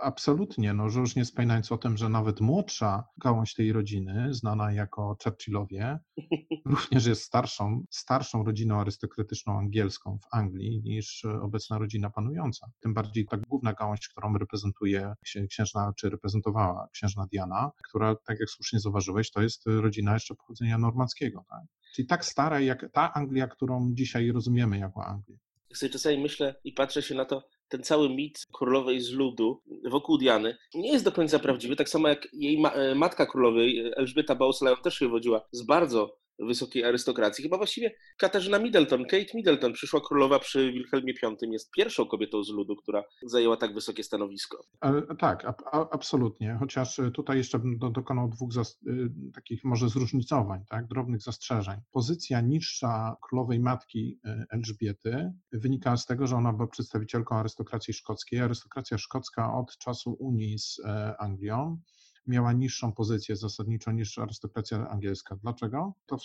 Absolutnie, 0.00 0.74
no, 0.74 0.88
że 0.90 1.00
już 1.00 1.16
nie 1.16 1.24
wspominając 1.24 1.72
o 1.72 1.78
tym, 1.78 1.96
że 1.96 2.08
nawet 2.08 2.40
młodsza 2.40 3.04
gałąź 3.16 3.54
tej 3.54 3.72
rodziny, 3.72 4.34
znana 4.34 4.72
jako 4.72 5.16
Churchillowie, 5.24 5.98
również 6.64 7.06
jest 7.06 7.22
starszą, 7.22 7.84
starszą 7.90 8.44
rodziną 8.44 8.80
arystokratyczną 8.80 9.58
angielską 9.58 10.18
w 10.18 10.34
Anglii 10.34 10.82
niż 10.84 11.24
obecna 11.24 11.78
rodzina 11.78 12.10
panująca. 12.10 12.66
Tym 12.80 12.94
bardziej 12.94 13.26
ta 13.26 13.36
główna 13.36 13.72
gałąź, 13.72 14.08
którą 14.08 14.38
reprezentuje 14.38 15.14
księżna, 15.48 15.92
czy 15.96 16.10
reprezentowała 16.10 16.88
księżna 16.92 17.26
Diana, 17.32 17.70
która, 17.88 18.16
tak 18.26 18.40
jak 18.40 18.50
słusznie 18.50 18.80
zauważyłeś, 18.80 19.30
to 19.30 19.42
jest 19.42 19.62
rodzina 19.66 20.14
jeszcze 20.14 20.34
pochodzenia 20.34 20.78
normandzkiego. 20.78 21.44
Tak? 21.50 21.62
Czyli 21.94 22.08
tak 22.08 22.24
stara 22.24 22.60
jak 22.60 22.86
ta 22.92 23.12
Anglia, 23.12 23.46
którą 23.46 23.90
dzisiaj 23.94 24.32
rozumiemy 24.32 24.78
jako 24.78 25.04
Anglię. 25.04 25.38
Jak 25.70 25.78
sobie 25.78 25.90
czasami 25.90 26.18
myślę 26.18 26.54
i 26.64 26.72
patrzę 26.72 27.02
się 27.02 27.14
na 27.14 27.24
to, 27.24 27.42
ten 27.72 27.82
cały 27.82 28.08
mit 28.08 28.46
królowej 28.52 29.00
z 29.00 29.10
ludu 29.10 29.62
wokół 29.84 30.18
Diany 30.18 30.56
nie 30.74 30.92
jest 30.92 31.04
do 31.04 31.12
końca 31.12 31.38
prawdziwy, 31.38 31.76
tak 31.76 31.88
samo 31.88 32.08
jak 32.08 32.28
jej 32.32 32.60
ma 32.60 32.70
e, 32.70 32.94
matka 32.94 33.26
królowej, 33.26 33.92
Elżbieta 33.96 34.34
Bowes-Lyon 34.34 34.82
też 34.82 34.98
się 34.98 35.06
wywodziła 35.06 35.48
z 35.50 35.62
bardzo 35.62 36.21
wysokiej 36.38 36.84
arystokracji. 36.84 37.44
Chyba 37.44 37.56
właściwie 37.56 37.94
Katarzyna 38.18 38.58
Middleton, 38.58 39.04
Kate 39.04 39.34
Middleton, 39.34 39.72
przyszła 39.72 40.00
królowa 40.00 40.38
przy 40.38 40.72
Wilhelmie 40.72 41.14
V, 41.22 41.36
jest 41.52 41.70
pierwszą 41.70 42.06
kobietą 42.06 42.44
z 42.44 42.50
ludu, 42.50 42.76
która 42.76 43.04
zajęła 43.26 43.56
tak 43.56 43.74
wysokie 43.74 44.04
stanowisko. 44.04 44.64
E, 44.80 45.02
tak, 45.18 45.44
a, 45.44 45.54
a, 45.72 45.90
absolutnie. 45.90 46.56
Chociaż 46.60 47.00
tutaj 47.14 47.36
jeszcze 47.36 47.58
bym 47.58 47.78
do, 47.78 47.90
dokonał 47.90 48.28
dwóch 48.28 48.52
zas, 48.52 48.78
y, 48.86 49.10
takich 49.34 49.64
może 49.64 49.88
zróżnicowań, 49.88 50.64
tak, 50.68 50.86
drobnych 50.86 51.22
zastrzeżeń. 51.22 51.76
Pozycja 51.92 52.40
niższa 52.40 53.16
królowej 53.22 53.60
matki 53.60 54.20
Elżbiety 54.50 55.32
wynika 55.52 55.96
z 55.96 56.06
tego, 56.06 56.26
że 56.26 56.36
ona 56.36 56.52
była 56.52 56.68
przedstawicielką 56.68 57.36
arystokracji 57.36 57.94
szkockiej. 57.94 58.40
Arystokracja 58.40 58.98
szkocka 58.98 59.54
od 59.54 59.78
czasu 59.78 60.16
Unii 60.20 60.58
z 60.58 60.80
e, 60.84 61.14
Anglią 61.20 61.80
miała 62.26 62.52
niższą 62.52 62.92
pozycję 62.92 63.36
zasadniczo 63.36 63.92
niż 63.92 64.18
arystokracja 64.18 64.88
angielska. 64.88 65.36
Dlaczego? 65.36 65.94
To 66.06 66.18
w, 66.18 66.22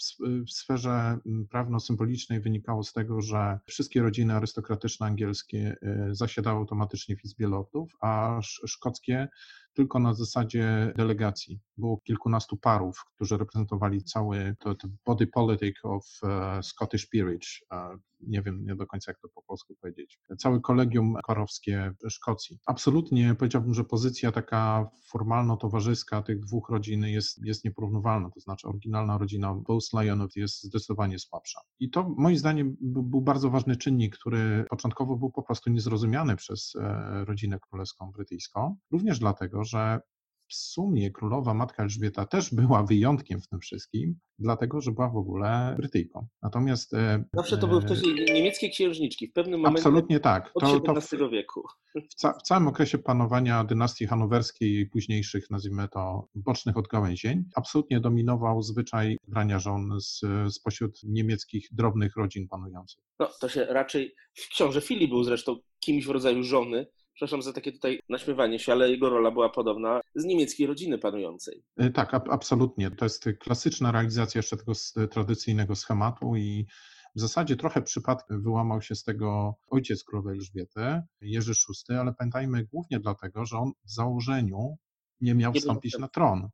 w 0.48 0.51
sferze 0.51 1.20
mm, 1.25 1.48
prawno-symbolicznej 1.48 2.42
wynikało 2.42 2.84
z 2.84 2.94
tego, 2.94 3.22
że 3.22 3.60
wszystkie 3.66 4.01
rodziny 4.01 4.34
arystokratyczne 4.34 5.06
angielskie 5.06 5.75
y, 5.84 6.16
zasiadały 6.16 6.60
automatycznie 6.60 7.16
w 7.16 7.25
Izbie 7.25 7.48
Lordów, 7.48 7.92
a 8.01 8.39
szkockie 8.42 9.27
tylko 9.77 10.00
na 10.00 10.13
zasadzie 10.13 10.93
delegacji. 10.96 11.60
Było 11.77 11.98
kilkunastu 11.98 12.57
parów, 12.57 13.03
którzy 13.15 13.38
reprezentowali 13.38 14.03
cały 14.03 14.55
to, 14.60 14.75
to 14.75 14.88
body 15.05 15.27
politic 15.27 15.75
of 15.84 16.05
uh, 16.24 16.29
Scottish 16.62 17.05
peerage. 17.05 17.48
Nie 18.19 18.41
wiem 18.41 18.65
nie 18.65 18.75
do 18.75 18.88
końca, 18.88 19.12
jak 19.12 19.19
to 19.19 19.29
po 19.36 19.41
polsku 19.41 19.75
powiedzieć. 19.81 20.19
Całe 20.38 20.60
kolegium 20.60 21.15
parowskie 21.27 21.93
Szkocji. 22.10 22.60
Absolutnie 22.65 23.36
powiedziałbym, 23.36 23.74
że 23.74 23.84
pozycja 23.84 24.31
taka 24.31 24.89
formalno-towarzyska 25.12 26.22
tych 26.22 26.39
dwóch 26.39 26.69
rodzin 26.69 27.03
jest, 27.05 27.46
jest 27.46 27.65
nieporównywalna. 27.65 28.29
To 28.29 28.39
znaczy, 28.39 28.67
oryginalna 28.67 29.17
rodzina 29.17 29.53
Bowes-Lyonów 29.53 30.29
jest 30.36 30.63
zdecydowanie 30.63 31.19
słabsza. 31.19 31.60
I 31.79 31.89
to 31.89 32.10
moim 32.17 32.38
zdaniem 32.38 32.77
był 32.81 33.22
bardzo 33.22 33.50
ważny 33.50 33.75
czynnik, 33.75 34.17
który 34.17 34.65
początkowo 34.69 35.15
był 35.15 35.31
po 35.31 35.43
prostu 35.43 35.69
niezrozumiany 35.69 36.36
przez 36.36 36.75
e, 36.75 37.25
rodzinę 37.25 37.60
królewską 37.60 38.12
brytyjską. 38.12 38.77
Również 38.91 39.19
dlatego, 39.19 39.63
że 39.63 40.00
w 40.48 40.56
sumie 40.56 41.12
królowa 41.12 41.54
matka 41.54 41.84
Elżbieta 41.84 42.25
też 42.25 42.54
była 42.54 42.84
wyjątkiem 42.84 43.42
w 43.42 43.48
tym 43.48 43.60
wszystkim, 43.60 44.20
dlatego 44.39 44.82
że 44.82 44.92
była 44.92 45.10
w 45.10 45.18
ogóle 45.18 45.75
Brytyjką. 45.77 46.27
Natomiast. 46.42 46.94
E, 46.94 47.24
Zawsze 47.34 47.58
to 47.58 47.68
były 47.68 47.82
wcześniej 47.82 48.25
niemieckie 48.34 48.70
księżniczki, 48.70 49.27
w 49.27 49.34
pewnym 49.34 49.60
momencie. 49.60 49.80
Absolutnie 49.80 50.20
tak. 50.20 50.51
Od 50.56 50.63
to, 50.63 50.80
to 50.80 51.01
w, 51.01 51.32
wieku. 51.32 51.63
W, 51.96 52.16
ca 52.16 52.34
w, 52.34 52.42
całym 52.42 52.68
okresie 52.68 52.98
panowania 52.98 53.63
dynastii 53.63 54.08
hanowerskiej 54.08 54.80
i 54.80 54.86
późniejszych, 54.86 55.50
nazwijmy 55.50 55.88
to, 55.88 56.27
bocznych 56.36 56.77
odgałęzień, 56.77 57.44
absolutnie 57.56 58.00
dominował 58.00 58.62
zwyczaj 58.62 59.18
brania 59.27 59.60
żon 59.60 60.01
z, 60.01 60.22
spośród 60.50 61.04
niemieckich 61.04 61.68
drobnych 61.72 62.16
rodzin 62.16 62.48
panujących. 62.48 63.04
No, 63.20 63.30
to 63.42 63.50
się 63.50 63.66
raczej. 63.66 64.16
Książę 64.51 64.82
Filip 64.82 65.10
był 65.10 65.24
zresztą 65.24 65.60
kimś 65.80 66.06
w 66.06 66.10
rodzaju 66.10 66.44
żony 66.44 66.88
przepraszam 67.17 67.41
za 67.41 67.53
takie 67.53 67.71
tutaj 67.71 68.00
naśmiewanie 68.09 68.59
się, 68.59 68.71
ale 68.71 68.91
jego 68.91 69.09
rola 69.09 69.31
była 69.31 69.50
podobna 69.50 70.01
z 70.15 70.25
niemieckiej 70.25 70.67
rodziny 70.67 70.97
panującej. 70.97 71.63
E, 71.77 71.89
tak, 71.89 72.13
absolutnie. 72.13 72.91
To 72.91 73.05
jest 73.05 73.29
klasyczna 73.39 73.91
realizacja 73.91 74.39
jeszcze 74.39 74.57
tego 74.57 74.71
tradycyjnego 75.12 75.75
schematu 75.75 76.36
i 76.36 76.65
w 77.15 77.19
zasadzie 77.19 77.55
trochę 77.55 77.81
przypadkiem 77.81 78.43
wyłamał 78.43 78.81
się 78.81 78.95
z 78.95 79.03
tego 79.03 79.55
ojciec 79.67 80.03
królowej 80.03 80.38
Elżbiety, 80.38 81.01
Jerzy 81.21 81.51
VI, 81.53 81.95
ale 81.95 82.13
pamiętajmy 82.13 82.65
głównie 82.65 83.00
dlatego, 83.00 83.45
że 83.45 83.57
on 83.57 83.71
w 83.86 83.91
założeniu 83.91 84.77
nie 85.21 85.36
miał 85.36 85.53
wstąpić 85.53 85.97
na 85.97 86.07
tron. 86.07 86.50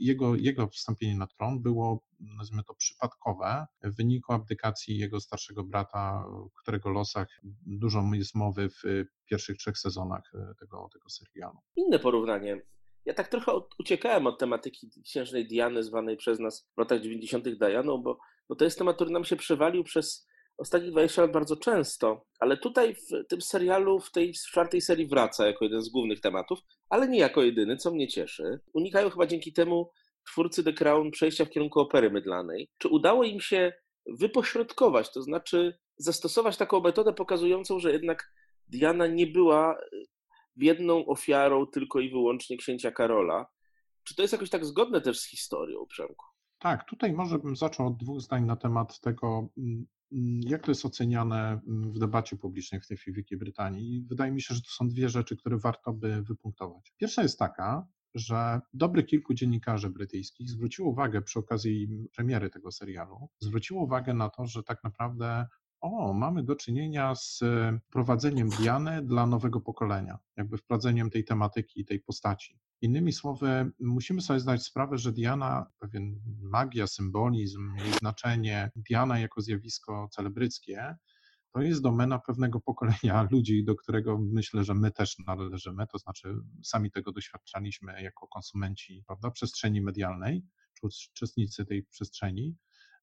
Jego, 0.00 0.34
jego 0.34 0.68
wstąpienie 0.68 1.16
na 1.16 1.26
tron 1.26 1.62
było, 1.62 2.04
nazwijmy 2.20 2.64
to, 2.64 2.74
przypadkowe 2.74 3.66
w 3.82 3.96
wyniku 3.96 4.32
abdykacji 4.32 4.98
jego 4.98 5.20
starszego 5.20 5.64
brata, 5.64 6.24
którego 6.62 6.90
losach 6.90 7.28
dużo 7.66 8.02
jest 8.12 8.34
mowy 8.34 8.68
w 8.68 8.82
pierwszych 9.30 9.56
trzech 9.56 9.78
sezonach 9.78 10.22
e, 10.34 10.54
tego, 10.60 10.88
tego 10.92 11.08
serialu. 11.08 11.58
Inne 11.76 11.98
porównanie. 11.98 12.62
Ja 13.04 13.14
tak 13.14 13.28
trochę 13.28 13.52
uciekałem 13.78 14.26
od 14.26 14.38
tematyki 14.38 14.90
księżnej 15.04 15.46
Diany, 15.46 15.84
zwanej 15.84 16.16
przez 16.16 16.38
nas 16.38 16.68
w 16.76 16.78
latach 16.78 17.00
90. 17.00 17.48
Dianą, 17.48 17.98
bo, 17.98 18.18
bo 18.48 18.56
to 18.56 18.64
jest 18.64 18.78
temat, 18.78 18.96
który 18.96 19.10
nam 19.10 19.24
się 19.24 19.36
przewalił 19.36 19.84
przez 19.84 20.26
ostatnich 20.58 20.90
20 20.90 21.22
lat 21.22 21.32
bardzo 21.32 21.56
często, 21.56 22.26
ale 22.40 22.56
tutaj 22.56 22.94
w 22.94 23.26
tym 23.28 23.40
serialu, 23.40 24.00
w 24.00 24.10
tej 24.10 24.32
czwartej 24.32 24.80
serii 24.80 25.06
wraca 25.06 25.46
jako 25.46 25.64
jeden 25.64 25.82
z 25.82 25.88
głównych 25.88 26.20
tematów, 26.20 26.58
ale 26.88 27.08
nie 27.08 27.18
jako 27.18 27.42
jedyny, 27.42 27.76
co 27.76 27.90
mnie 27.90 28.08
cieszy. 28.08 28.60
Unikają 28.72 29.10
chyba 29.10 29.26
dzięki 29.26 29.52
temu 29.52 29.90
twórcy 30.26 30.64
The 30.64 30.72
Crown 30.72 31.10
przejścia 31.10 31.44
w 31.44 31.50
kierunku 31.50 31.80
opery 31.80 32.10
mydlanej. 32.10 32.68
Czy 32.78 32.88
udało 32.88 33.24
im 33.24 33.40
się 33.40 33.72
wypośrodkować, 34.18 35.12
to 35.12 35.22
znaczy 35.22 35.78
zastosować 35.96 36.56
taką 36.56 36.80
metodę 36.80 37.12
pokazującą, 37.12 37.78
że 37.78 37.92
jednak 37.92 38.32
Diana 38.68 39.06
nie 39.06 39.26
była 39.26 39.78
biedną 40.56 41.06
ofiarą 41.06 41.66
tylko 41.66 42.00
i 42.00 42.10
wyłącznie 42.10 42.56
księcia 42.56 42.90
Karola? 42.90 43.46
Czy 44.04 44.14
to 44.14 44.22
jest 44.22 44.32
jakoś 44.32 44.50
tak 44.50 44.64
zgodne 44.64 45.00
też 45.00 45.20
z 45.20 45.30
historią, 45.30 45.86
Przemku? 45.86 46.24
Tak, 46.58 46.84
tutaj 46.84 47.12
może 47.12 47.38
bym 47.38 47.56
zaczął 47.56 47.86
od 47.86 47.96
dwóch 47.96 48.20
zdań 48.20 48.44
na 48.44 48.56
temat 48.56 49.00
tego, 49.00 49.48
Mm, 49.58 49.86
jak 50.40 50.62
to 50.62 50.70
jest 50.70 50.84
oceniane 50.84 51.60
mm, 51.68 51.92
w 51.92 51.98
debacie 51.98 52.36
publicznej 52.36 52.80
w 52.80 52.86
tej 52.86 52.96
chwili 52.96 53.12
w 53.12 53.16
Wielkiej 53.16 53.38
Brytanii? 53.38 54.02
Wydaje 54.08 54.32
mi 54.32 54.42
się, 54.42 54.54
że 54.54 54.60
to 54.60 54.70
są 54.70 54.88
dwie 54.88 55.08
rzeczy, 55.08 55.36
które 55.36 55.58
warto 55.58 55.92
by 55.92 56.22
wypunktować. 56.22 56.92
Pierwsza 56.96 57.22
jest 57.22 57.38
taka, 57.38 57.86
że 58.14 58.60
dobre 58.72 59.02
kilku 59.02 59.34
dziennikarzy 59.34 59.90
brytyjskich 59.90 60.50
zwróciło 60.50 60.90
uwagę 60.90 61.22
przy 61.22 61.38
okazji 61.38 61.88
premiery 62.16 62.50
tego 62.50 62.72
serialu, 62.72 63.28
zwróciło 63.40 63.84
uwagę 63.84 64.14
na 64.14 64.28
to, 64.28 64.46
że 64.46 64.62
tak 64.62 64.84
naprawdę 64.84 65.46
o, 65.80 66.12
mamy 66.12 66.42
do 66.42 66.56
czynienia 66.56 67.14
z 67.14 67.40
prowadzeniem 67.90 68.48
Diany 68.48 69.02
dla 69.02 69.26
nowego 69.26 69.60
pokolenia, 69.60 70.18
jakby 70.36 70.56
wprowadzeniem 70.56 71.10
tej 71.10 71.24
tematyki, 71.24 71.84
tej 71.84 72.00
postaci. 72.00 72.58
Innymi 72.82 73.12
słowy, 73.12 73.70
musimy 73.80 74.20
sobie 74.20 74.40
zdać 74.40 74.62
sprawę, 74.62 74.98
że 74.98 75.12
Diana, 75.12 75.66
pewien 75.78 76.20
magia, 76.42 76.86
symbolizm, 76.86 77.76
jej 77.76 77.92
znaczenie, 77.92 78.70
Diana 78.76 79.18
jako 79.18 79.40
zjawisko 79.42 80.08
celebryckie, 80.12 80.96
to 81.52 81.62
jest 81.62 81.82
domena 81.82 82.18
pewnego 82.18 82.60
pokolenia 82.60 83.22
ludzi, 83.32 83.64
do 83.64 83.74
którego 83.74 84.18
myślę, 84.18 84.64
że 84.64 84.74
my 84.74 84.90
też 84.90 85.16
należymy, 85.26 85.86
to 85.86 85.98
znaczy 85.98 86.34
sami 86.62 86.90
tego 86.90 87.12
doświadczaliśmy 87.12 88.02
jako 88.02 88.28
konsumenci 88.28 89.02
prawda, 89.06 89.30
przestrzeni 89.30 89.80
medialnej, 89.80 90.42
czy 90.74 90.86
uczestnicy 90.86 91.64
tej 91.66 91.82
przestrzeni. 91.84 92.56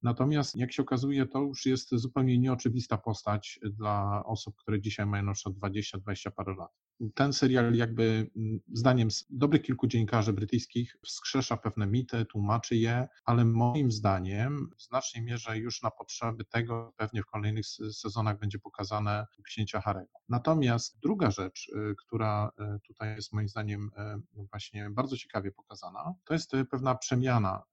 Natomiast 0.04 0.56
jak 0.56 0.74
się 0.74 0.82
okazuje, 0.82 1.26
to 1.26 1.42
już 1.42 1.66
jest 1.66 1.90
zupełnie 1.92 2.40
nieoczywista 2.40 2.98
postać 2.98 3.60
dla 3.64 4.24
osób, 4.26 4.56
które 4.56 4.82
dzisiaj 4.82 5.06
mają 5.06 5.24
na 5.24 5.34
przykład 5.34 5.74
20-20 5.74 6.32
parę 6.32 6.56
lat 6.56 6.83
ten 7.14 7.34
serial 7.34 7.76
jakby 7.76 8.32
mm, 8.36 8.60
zdaniem 8.74 9.08
dobrych 9.30 9.62
kilku 9.62 9.88
dziennikarzy 9.88 10.34
brytyjskich 10.34 10.96
wskrzesza 11.06 11.58
pewne 11.58 11.88
mity, 11.88 12.26
tłumaczy 12.26 12.76
je, 12.76 13.08
ale 13.26 13.46
moim 13.46 13.92
zdaniem 13.92 14.70
w 14.78 14.84
znacznej 14.84 15.24
mierze 15.24 15.58
już 15.58 15.82
na 15.82 15.92
potrzeby 15.92 16.46
tego 16.46 16.94
pewnie 16.98 17.22
w 17.22 17.26
kolejnych 17.26 17.66
sezonach 17.92 18.40
będzie 18.40 18.60
pokazane 18.60 19.26
księcia 19.44 19.82
Harego. 19.82 20.20
Natomiast 20.30 21.00
druga 21.00 21.32
rzecz, 21.32 21.70
y, 21.70 21.96
która 21.96 22.52
y, 22.76 22.80
tutaj 22.88 23.16
jest 23.16 23.34
moim 23.34 23.50
zdaniem 23.50 23.90
y, 24.38 24.46
właśnie 24.52 24.90
bardzo 24.90 25.18
ciekawie 25.18 25.52
pokazana, 25.52 26.14
to 26.26 26.34
jest 26.34 26.52
pewna 26.72 26.96
przemiana 26.96 27.64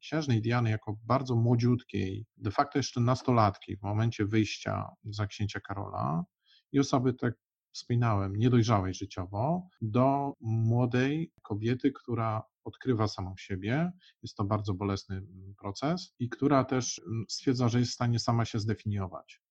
księżnej 0.00 0.42
Diany 0.42 0.70
jako 0.70 0.96
bardzo 1.04 1.36
młodziutkiej, 1.36 2.26
de 2.36 2.50
facto 2.50 2.78
jeszcze 2.78 3.00
nastolatki 3.00 3.76
w 3.76 3.82
momencie 3.82 4.26
wyjścia 4.26 4.88
za 5.04 5.26
księcia 5.26 5.60
Karola 5.60 6.24
i 6.72 6.80
osoby 6.80 7.14
tak 7.14 7.34
wspominałem, 7.72 8.36
niedojrzałej 8.36 8.94
życiowo, 8.94 9.68
do 9.82 10.36
młodej 10.40 11.32
kobiety, 11.42 11.92
która 11.92 12.42
odkrywa 12.64 13.08
samą 13.08 13.34
siebie. 13.36 13.92
Jest 14.22 14.36
to 14.36 14.44
bardzo 14.44 14.74
bolesny 14.74 15.16
mm, 15.16 15.54
proces 15.58 16.14
i 16.18 16.28
która 16.28 16.64
też 16.64 17.02
mm, 17.06 17.24
stwierdza, 17.28 17.68
że 17.68 17.78
jest 17.78 17.90
w 17.90 17.94
stanie 17.94 18.18
sama 18.18 18.44
się 18.44 18.58
zdefiniować. 18.58 19.42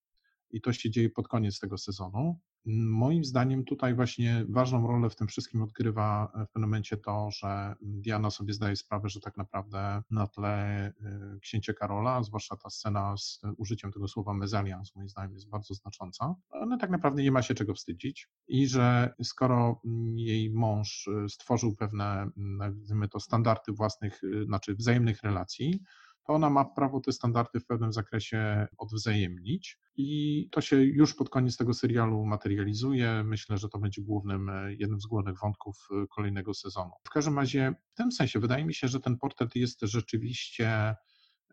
I 0.52 0.62
to 0.62 0.74
się 0.74 0.90
dzieje 0.90 1.10
pod 1.10 1.28
koniec 1.28 1.60
tego 1.60 1.78
sezonu. 1.78 2.40
Moim 2.66 3.24
zdaniem 3.24 3.64
tutaj 3.64 3.96
właśnie 3.96 4.46
ważną 4.50 4.88
rolę 4.88 5.10
w 5.10 5.16
tym 5.16 5.28
wszystkim 5.28 5.62
odgrywa 5.62 6.32
w 6.36 6.52
pewnym 6.52 6.70
momencie 6.70 6.98
to, 6.98 7.30
że 7.32 7.76
Diana 7.82 8.30
sobie 8.30 8.54
zdaje 8.54 8.76
sprawę, 8.76 9.10
że 9.10 9.20
tak 9.20 9.38
naprawdę 9.38 10.04
na 10.12 10.28
tle 10.28 10.88
y, 11.36 11.40
księcia 11.40 11.74
Karola, 11.74 12.24
zwłaszcza 12.24 12.56
ta 12.56 12.70
scena 12.70 13.18
z 13.18 13.42
użyciem 13.58 13.92
tego 13.92 14.08
słowa 14.08 14.34
mezalians, 14.34 14.96
moim 14.96 15.10
zdaniem 15.10 15.34
jest 15.34 15.50
bardzo 15.50 15.74
znacząca, 15.74 16.36
ale 16.50 16.78
tak 16.78 16.90
naprawdę 16.90 17.24
nie 17.24 17.32
ma 17.32 17.42
się 17.42 17.54
czego 17.54 17.74
wstydzić 17.74 18.30
i 18.48 18.68
że 18.68 19.14
skoro 19.24 19.82
jej 20.16 20.52
mąż 20.54 21.10
stworzył 21.30 21.76
pewne, 21.76 22.30
nazwijmy 22.36 23.08
to, 23.08 23.20
standardy 23.20 23.72
własnych, 23.72 24.22
znaczy 24.46 24.76
wzajemnych 24.76 25.24
relacji, 25.24 25.84
to 26.24 26.34
ona 26.34 26.50
ma 26.50 26.66
prawo 26.66 27.00
te 27.00 27.12
standardy 27.12 27.60
w 27.60 27.66
pewnym 27.66 27.94
zakresie 27.94 28.68
odwzajemnić. 28.78 29.80
I 29.98 30.50
to 30.52 30.62
się 30.62 30.76
już 30.76 31.16
pod 31.16 31.30
koniec 31.30 31.58
tego 31.58 31.74
serialu 31.74 32.26
materializuje. 32.26 33.24
Myślę, 33.24 33.58
że 33.58 33.70
to 33.70 33.80
będzie 33.80 34.02
głównym, 34.02 34.50
e, 34.50 34.74
jednym 34.74 35.02
z 35.02 35.06
głównych 35.06 35.40
wątków 35.40 35.88
e, 35.92 36.08
kolejnego 36.08 36.54
sezonu. 36.54 36.92
W 37.04 37.10
każdym 37.10 37.40
razie, 37.40 37.74
w 37.94 37.96
tym 37.96 38.12
sensie, 38.12 38.40
wydaje 38.40 38.66
mi 38.66 38.74
się, 38.74 38.88
że 38.88 39.00
ten 39.00 39.18
portret 39.18 39.56
jest 39.56 39.82
rzeczywiście 39.82 40.96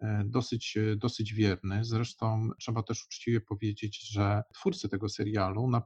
e, 0.01 0.23
dosyć, 0.27 0.79
dosyć 0.97 1.35
wierny. 1.35 1.85
Zresztą 1.85 2.51
trzeba 2.59 2.83
też 2.83 3.05
uczciwie 3.07 3.41
powiedzieć, 3.41 4.11
że 4.11 4.43
twórcy 4.55 4.89
tego 4.89 5.09
serialu 5.09 5.71
na, 5.71 5.83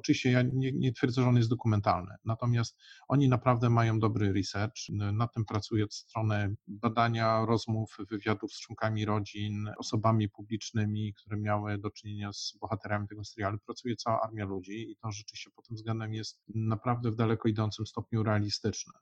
Oczywiście 0.00 0.30
ja 0.30 0.42
nie, 0.42 0.72
nie, 0.72 0.92
twierdzę, 0.92 1.22
że 1.22 1.28
on 1.28 1.36
jest 1.36 1.50
dokumentalny, 1.50 2.14
natomiast 2.24 2.76
oni 3.08 3.28
naprawdę 3.28 3.70
mają 3.70 3.98
dobry 3.98 4.32
research, 4.32 4.76
nad 5.12 5.34
tym 5.34 5.44
pracują 5.44 5.84
od 5.84 5.94
strony 5.94 6.56
badania, 6.66 7.46
rozmów, 7.46 7.96
wywiadów 8.10 8.52
z 8.52 8.60
członkami 8.60 9.04
rodzin, 9.04 9.68
osobami 9.78 10.28
publicznymi, 10.28 11.14
które 11.14 11.36
miały 11.36 11.78
do 11.78 11.90
czynienia 11.90 12.32
z 12.32 12.54
bohaterami 12.60 13.08
tego 13.08 13.24
serialu. 13.24 13.58
Pracuje 13.58 13.96
cała 13.96 14.20
armia 14.20 14.44
ludzi 14.44 14.90
i 14.90 14.96
to 14.96 15.12
rzeczywiście 15.12 15.50
pod 15.50 15.66
tym 15.66 15.76
względem 15.76 16.14
jest 16.14 16.42
naprawdę 16.54 17.10
w 17.10 17.16
daleko 17.16 17.48
idącym 17.48 17.86
stopniu 17.86 18.22
realistyczne. 18.22 18.92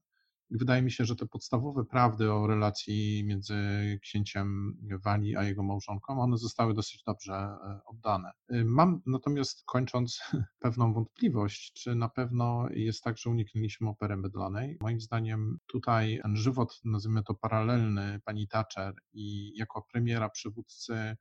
Wydaje 0.51 0.83
mi 0.83 0.91
się, 0.91 1.05
że 1.05 1.17
te 1.17 1.27
podstawowe 1.27 1.85
prawdy 1.85 2.33
o 2.33 2.47
relacji 2.47 3.25
między 3.25 3.55
księciem 4.03 4.79
Wali 5.05 5.37
a 5.37 5.45
jego 5.45 5.63
małżonką, 5.63 6.21
one 6.21 6.39
zostały 6.39 6.75
dosyć 6.75 7.03
dobrze 7.03 7.33
e, 7.35 7.81
oddane. 7.87 8.31
E, 8.49 8.65
mam 8.65 9.03
natomiast, 9.07 9.65
kończąc, 9.67 10.21
pewną 10.59 10.93
wątpliwość, 10.93 11.73
czy 11.73 11.95
na 11.95 12.09
pewno 12.09 12.69
jest 12.71 13.05
tak, 13.05 13.19
że 13.19 13.31
uniknęliśmy 13.31 13.89
opery 13.89 14.17
mydlanej. 14.17 14.79
Moim 14.81 15.01
zdaniem 15.01 15.59
tutaj 15.67 16.21
ten 16.23 16.37
żywot, 16.37 16.81
nazwijmy 16.85 17.23
to 17.23 17.35
paralelny, 17.35 18.21
pani 18.25 18.49
Thatcher 18.49 18.95
i 19.13 19.57
jako 19.57 19.87
premiera 19.93 20.29
przywódcy, 20.29 21.17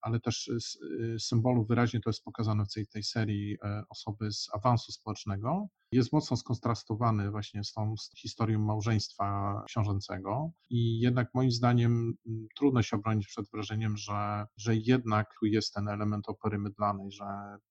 ale 0.00 0.20
też 0.20 0.50
symbolu 1.18 1.64
wyraźnie 1.64 2.00
to 2.00 2.10
jest 2.10 2.24
pokazane 2.24 2.64
w 2.64 2.72
tej, 2.72 2.86
tej 2.86 3.02
serii 3.02 3.56
e, 3.64 3.82
osoby 3.88 4.32
z 4.32 4.48
awansu 4.54 4.92
społecznego, 4.92 5.68
jest 5.92 6.12
mocno 6.12 6.36
skontrastowany 6.36 7.30
właśnie 7.30 7.64
z 7.64 7.72
tą 7.72 7.96
z 7.96 8.10
małżeństwa 8.58 9.62
książęcego 9.66 10.50
i 10.70 11.00
jednak 11.00 11.28
moim 11.34 11.50
zdaniem 11.50 12.14
mm, 12.26 12.46
trudno 12.56 12.82
się 12.82 12.96
obronić 12.96 13.26
przed 13.26 13.50
wrażeniem, 13.50 13.96
że, 13.96 14.46
że 14.56 14.76
jednak 14.76 15.34
tu 15.40 15.46
jest 15.46 15.74
ten 15.74 15.88
element 15.88 16.28
opery 16.28 16.58
mydlanej, 16.58 17.10
że 17.10 17.24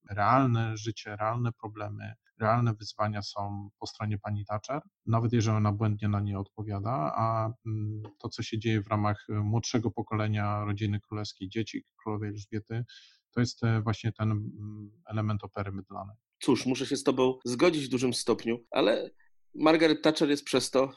realne 0.10 0.78
życie, 0.78 1.16
realne 1.16 1.52
problemy, 1.52 2.14
realne 2.40 2.74
wyzwania 2.74 3.22
są 3.22 3.70
po 3.80 3.88
stronie 3.88 4.18
pani 4.18 4.46
Thatcher, 4.46 4.82
nawet 5.06 5.34
jeżeli 5.34 5.58
ona 5.58 5.72
błędnie 5.72 6.08
na 6.08 6.20
nie 6.20 6.40
odpowiada, 6.40 7.14
a 7.16 7.50
mm, 7.66 8.04
to, 8.20 8.30
co 8.30 8.44
się 8.44 8.60
dzieje 8.60 8.82
w 8.82 8.88
ramach 8.88 9.28
młodszego 9.30 9.92
pokolenia 9.92 10.66
rodziny 10.66 11.00
królewskiej, 11.00 11.50
dzieci 11.50 11.84
królowej 11.98 12.30
Elżbiety, 12.30 12.86
to 13.32 13.40
jest 13.40 13.64
e, 13.64 13.82
właśnie 13.82 14.12
ten 14.12 14.32
mm, 14.32 14.92
element 15.06 15.44
opery 15.44 15.72
mydlanej. 15.72 16.16
Cóż, 16.40 16.66
muszę 16.66 16.86
się 16.86 16.98
z 16.98 17.04
Tobą 17.04 17.40
zgodzić 17.46 17.86
w 17.86 17.90
dużym 17.90 18.14
stopniu, 18.14 18.58
ale 18.72 19.10
Margaret 19.56 20.02
Thatcher 20.02 20.30
jest 20.30 20.44
przez 20.44 20.72
to 20.72 20.92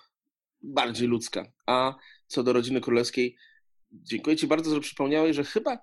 bardziej 0.62 1.08
ludzka. 1.08 1.52
A 1.66 1.94
co 2.26 2.42
do 2.42 2.52
rodziny 2.52 2.80
królewskiej, 2.80 3.36
dziękuję 3.92 4.36
Ci 4.36 4.46
bardzo, 4.46 4.74
że 4.74 4.80
przypomniałeś, 4.80 5.36
że 5.36 5.44
chyba 5.44 5.78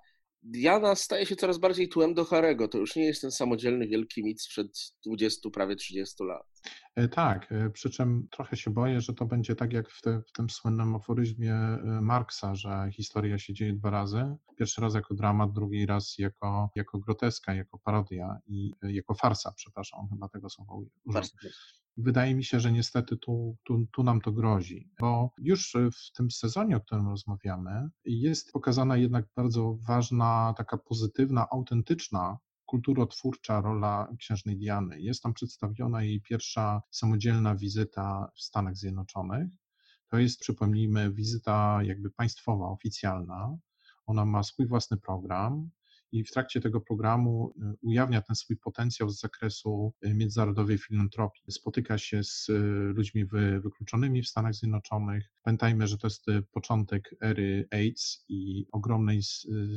Diana 0.48 0.96
staje 0.96 1.26
się 1.26 1.36
coraz 1.36 1.58
bardziej 1.58 1.90
tłem 1.90 2.14
do 2.14 2.26
Harego. 2.26 2.68
To 2.68 2.78
już 2.78 2.96
nie 2.96 3.06
jest 3.06 3.22
ten 3.22 3.32
samodzielny 3.32 3.88
wielki 3.88 4.24
mit 4.24 4.42
sprzed 4.42 4.96
20, 5.06 5.50
prawie 5.50 5.76
30 5.76 6.24
lat. 6.24 6.48
E, 6.96 7.08
tak, 7.08 7.52
e, 7.52 7.70
przy 7.70 7.90
czym 7.90 8.28
trochę 8.32 8.58
się 8.58 8.72
boję, 8.72 9.02
że 9.02 9.14
to 9.14 9.26
będzie 9.26 9.56
tak 9.56 9.74
jak 9.74 9.90
w, 9.90 10.02
te, 10.02 10.22
w, 10.28 10.32
tym 10.32 10.50
słynnym 10.50 10.96
aforyzmie 10.96 11.54
e, 11.54 11.80
Marksa, 12.02 12.56
że 12.56 12.90
historia 12.94 13.40
się 13.40 13.54
dzieje 13.54 13.74
dwa 13.74 13.90
razy. 13.90 14.36
Pierwszy 14.58 14.82
raz 14.82 14.96
jako 14.96 15.14
dramat, 15.14 15.54
drugi 15.54 15.86
raz 15.86 16.18
jako, 16.18 16.70
jako 16.76 17.00
groteska, 17.00 17.54
jako 17.54 17.78
parodia 17.78 18.40
i 18.48 18.74
jako 18.84 19.14
farsa, 19.14 19.54
przepraszam, 19.56 20.00
on 20.00 20.08
chyba 20.10 20.30
tego 20.30 20.50
słowa 20.50 20.74
użył. 20.74 21.22
Wydaje 21.98 22.36
mi 22.36 22.44
się, 22.44 22.60
że 22.60 22.72
niestety 22.72 23.18
tu, 23.18 23.58
tu, 23.64 23.86
tu 23.92 24.04
nam 24.04 24.22
to 24.22 24.32
grozi, 24.32 24.90
bo 25.00 25.32
już 25.38 25.74
w 25.74 26.12
tym 26.12 26.32
sezonie, 26.32 26.78
o 26.78 26.82
którym 26.82 27.08
rozmawiamy, 27.08 27.90
jest 28.06 28.52
pokazana 28.52 28.98
jednak 28.98 29.26
bardzo 29.36 29.78
ważna, 29.88 30.54
taka 30.58 30.78
pozytywna, 30.78 31.48
autentyczna 31.52 32.38
kulturotwórcza 32.66 33.62
rola 33.62 34.08
księżnej 34.20 34.58
Diany. 34.58 35.02
Jest 35.02 35.24
tam 35.24 35.34
przedstawiona 35.34 36.04
jej 36.04 36.22
pierwsza 36.22 36.82
samodzielna 36.92 37.56
wizyta 37.56 38.32
w 38.36 38.42
Stanach 38.42 38.76
Zjednoczonych. 38.76 39.48
To 40.10 40.18
jest, 40.18 40.40
przypomnijmy, 40.40 41.14
wizyta 41.14 41.80
jakby 41.84 42.12
państwowa, 42.12 42.66
oficjalna. 42.66 43.58
Ona 44.06 44.26
ma 44.26 44.44
swój 44.44 44.68
własny 44.68 44.98
program, 44.98 45.70
i 46.12 46.24
w 46.24 46.32
trakcie 46.32 46.62
tego 46.62 46.82
programu 46.82 47.54
y, 47.58 47.76
ujawnia 47.82 48.22
ten 48.22 48.36
swój 48.36 48.58
potencjał 48.58 49.10
z 49.10 49.20
zakresu 49.20 49.94
y, 50.06 50.14
międzynarodowej 50.14 50.78
filantropii. 50.78 51.52
Spotyka 51.52 51.98
się 51.98 52.24
z 52.24 52.50
y, 52.50 52.54
ludźmi 52.96 53.26
wykluczonymi 53.60 54.24
w 54.24 54.28
Stanach 54.28 54.54
Zjednoczonych. 54.54 55.32
Pamiętajmy, 55.44 55.88
że 55.88 55.98
to 55.98 56.08
jest 56.08 56.26
początek 56.52 57.16
ery 57.22 57.68
AIDS 57.72 58.26
i 58.30 58.66
ogromnej 58.72 59.22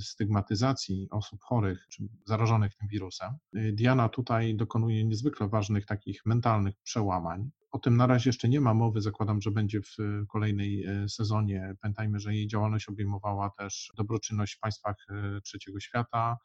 stygmatyzacji 0.01 1.09
osób 1.11 1.41
chorych 1.43 1.87
czy 1.89 2.09
zarażonych 2.25 2.75
tym 2.75 2.89
wirusem. 2.89 3.33
Diana 3.73 4.09
tutaj 4.09 4.57
dokonuje 4.57 5.05
niezwykle 5.05 5.49
ważnych 5.49 5.87
takich 5.87 6.27
mentalnych 6.27 6.75
przełamań. 6.83 7.51
O 7.79 7.81
tym 7.81 7.97
na 7.97 8.07
razie 8.07 8.29
jeszcze 8.29 8.49
nie 8.49 8.61
ma 8.61 8.75
mowy, 8.75 9.03
zakładam, 9.03 9.41
że 9.41 9.51
będzie 9.51 9.81
w 9.83 9.97
kolejnej 10.29 10.85
e, 10.85 11.09
sezonie. 11.09 11.75
Pamiętajmy, 11.81 12.21
że 12.21 12.35
jej 12.35 12.47
działalność 12.47 12.89
obejmowała 12.89 13.51
też 13.51 13.93
dobroczynność 13.97 14.55
w 14.55 14.61
państwach 14.61 14.97
e, 15.11 15.41
trzeciego 15.41 15.81
świata, 15.81 16.37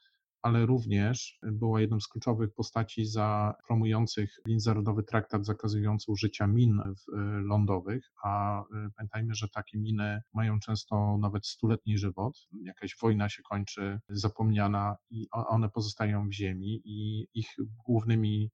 ale 0.42 0.66
również 0.66 1.40
była 1.44 1.82
jedną 1.82 2.00
z 2.00 2.08
kluczowych 2.08 2.54
postaci 2.54 3.06
za 3.06 3.54
promujących 3.68 4.40
międzynarodowy 4.48 5.04
traktat 5.04 5.46
zakazujący 5.46 6.12
użycia 6.12 6.48
min 6.48 6.80
e, 6.80 6.94
lądowych, 7.42 8.12
a 8.24 8.64
pamiętajmy, 8.98 9.36
że 9.36 9.50
takie 9.50 9.78
miny 9.78 10.22
mają 10.34 10.60
często 10.60 11.18
nawet 11.18 11.48
stuletni 11.48 11.98
żywot. 11.98 12.48
Jakaś 12.64 12.96
wojna 13.02 13.30
się 13.30 13.44
kończy, 13.44 14.00
zapomniana 14.10 14.96
i 15.10 15.28
one 15.32 15.70
pozostają 15.70 16.28
w 16.28 16.34
ziemi 16.34 16.82
i 16.86 17.28
ich 17.34 17.56
głównymi 17.86 18.52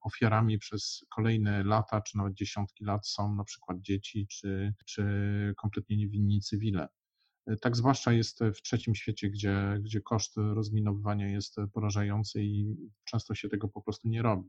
ofiarami 0.00 0.58
przez 0.58 1.04
kolejne 1.14 1.64
lata, 1.64 2.00
czy 2.00 2.16
nawet 2.16 2.34
dziesiątki 2.34 2.84
lat 2.84 3.06
są 3.08 3.34
na 3.34 3.44
przykład 3.44 3.80
dzieci, 3.80 4.26
czy, 4.26 4.74
czy 4.86 5.04
kompletnie 5.56 5.96
niewinni 5.96 6.40
cywile. 6.40 6.88
Tak 7.60 7.76
zwłaszcza 7.76 8.12
jest 8.12 8.40
w 8.54 8.62
trzecim 8.62 8.94
świecie, 8.94 9.30
gdzie, 9.30 9.78
gdzie 9.80 10.00
koszt 10.00 10.36
rozminowywania 10.36 11.28
jest 11.28 11.56
porażający 11.72 12.42
i 12.42 12.76
często 13.04 13.34
się 13.34 13.48
tego 13.48 13.68
po 13.68 13.82
prostu 13.82 14.08
nie 14.08 14.22
robi, 14.22 14.48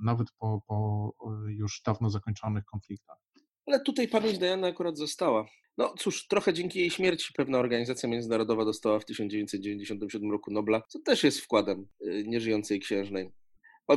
nawet 0.00 0.28
po, 0.38 0.60
po 0.66 1.12
już 1.46 1.82
dawno 1.86 2.10
zakończonych 2.10 2.64
konfliktach. 2.64 3.18
Ale 3.66 3.80
tutaj 3.80 4.08
pamięć 4.08 4.38
Diana 4.38 4.66
akurat 4.66 4.98
została. 4.98 5.46
No 5.78 5.94
cóż, 5.98 6.26
trochę 6.26 6.52
dzięki 6.52 6.78
jej 6.78 6.90
śmierci 6.90 7.32
pewna 7.36 7.58
organizacja 7.58 8.08
międzynarodowa 8.08 8.64
dostała 8.64 9.00
w 9.00 9.04
1997 9.04 10.30
roku 10.30 10.50
Nobla, 10.50 10.82
co 10.88 10.98
też 10.98 11.24
jest 11.24 11.40
wkładem 11.40 11.88
y, 12.06 12.24
nieżyjącej 12.26 12.80
księżnej. 12.80 13.32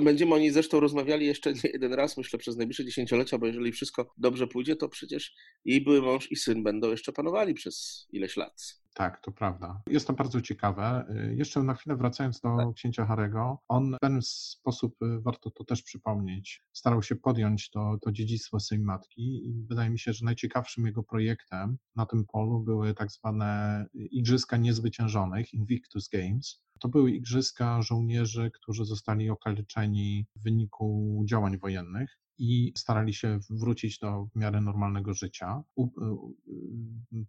Będziemy 0.02 0.36
o 0.36 0.38
niej 0.38 0.52
zresztą 0.52 0.80
rozmawiali 0.80 1.26
jeszcze 1.26 1.54
nie 1.54 1.70
jeden 1.74 1.94
raz, 1.94 2.18
myślę, 2.18 2.40
przez 2.40 2.58
najbliższe 2.58 2.86
dziesięciolecia, 2.86 3.38
bo 3.38 3.48
jeżeli 3.48 3.72
wszystko 3.72 4.14
dobrze 4.18 4.48
pójdzie, 4.48 4.76
to 4.76 4.90
przecież 4.90 5.36
jej 5.66 5.82
były 5.82 6.02
mąż 6.02 6.32
i 6.32 6.36
syn 6.36 6.64
będą 6.64 6.92
jeszcze 6.92 7.14
panowali 7.14 7.54
przez 7.54 8.08
ileś 8.12 8.38
lat. 8.38 8.82
Tak, 8.98 9.22
to 9.22 9.32
prawda. 9.32 9.82
Jest 9.88 10.08
to 10.08 10.14
bardzo 10.14 10.42
ciekawe. 10.42 11.06
Y, 11.32 11.36
jeszcze 11.36 11.64
na 11.64 11.74
chwilę 11.74 11.96
wracając 11.96 12.40
do 12.40 12.58
tak. 12.58 12.74
księcia 12.74 13.06
Harego, 13.06 13.60
on 13.68 13.96
w 13.96 14.00
ten 14.00 14.22
sposób, 14.22 14.96
y, 15.02 15.22
warto 15.22 15.52
to 15.52 15.64
też 15.64 15.84
przypomnieć, 15.84 16.64
starał 16.74 17.04
się 17.04 17.16
podjąć 17.16 17.70
to, 17.70 17.98
to 18.02 18.12
dziedzictwo 18.12 18.60
swojej 18.60 18.84
matki 18.84 19.50
i 19.50 19.66
wydaje 19.70 19.90
mi 19.90 20.00
się, 20.00 20.14
że 20.14 20.26
najciekawszym 20.26 20.86
jego 20.86 21.04
projektem 21.04 21.78
na 21.96 22.06
tym 22.06 22.26
polu 22.26 22.60
były 22.60 22.94
tak 22.94 23.12
zwane 23.12 23.86
Igrzyska 23.94 24.58
Niezwyciężonych, 24.58 25.54
Invictus 25.54 26.10
Games. 26.10 26.62
To 26.80 26.90
były 26.90 27.12
igrzyska 27.12 27.82
żołnierzy, 27.82 28.52
którzy 28.54 28.86
zostali 28.86 29.30
okaleczeni 29.30 30.26
w 30.36 30.44
wyniku 30.44 31.22
działań 31.26 31.58
wojennych 31.58 32.18
i 32.38 32.74
starali 32.78 33.14
się 33.14 33.40
wrócić 33.50 34.00
do 34.00 34.26
w 34.26 34.36
miarę 34.36 34.62
normalnego 34.62 35.14
życia, 35.14 35.64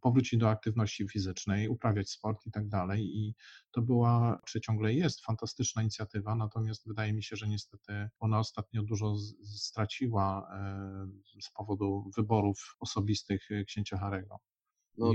powrócić 0.01 0.41
do 0.41 0.51
aktywności 0.51 1.09
fizycznej, 1.09 1.69
uprawiać 1.69 2.11
sport 2.11 2.47
i 2.47 2.51
tak 2.51 2.69
dalej. 2.69 3.17
I 3.17 3.35
to 3.71 3.83
była, 3.83 4.41
czy 4.47 4.61
ciągle 4.61 4.95
jest, 4.95 5.25
fantastyczna 5.25 5.83
inicjatywa, 5.83 6.35
natomiast 6.35 6.89
wydaje 6.89 7.13
mi 7.13 7.23
się, 7.23 7.37
że 7.37 7.49
niestety 7.49 8.09
ona 8.19 8.39
ostatnio 8.39 8.83
dużo 8.83 9.17
straciła 9.43 10.49
e, 10.53 11.41
z 11.41 11.51
powodu 11.51 12.11
wyborów 12.17 12.77
osobistych 12.81 13.49
księcia 13.67 13.99
Harego. 13.99 14.39
No, 14.99 15.13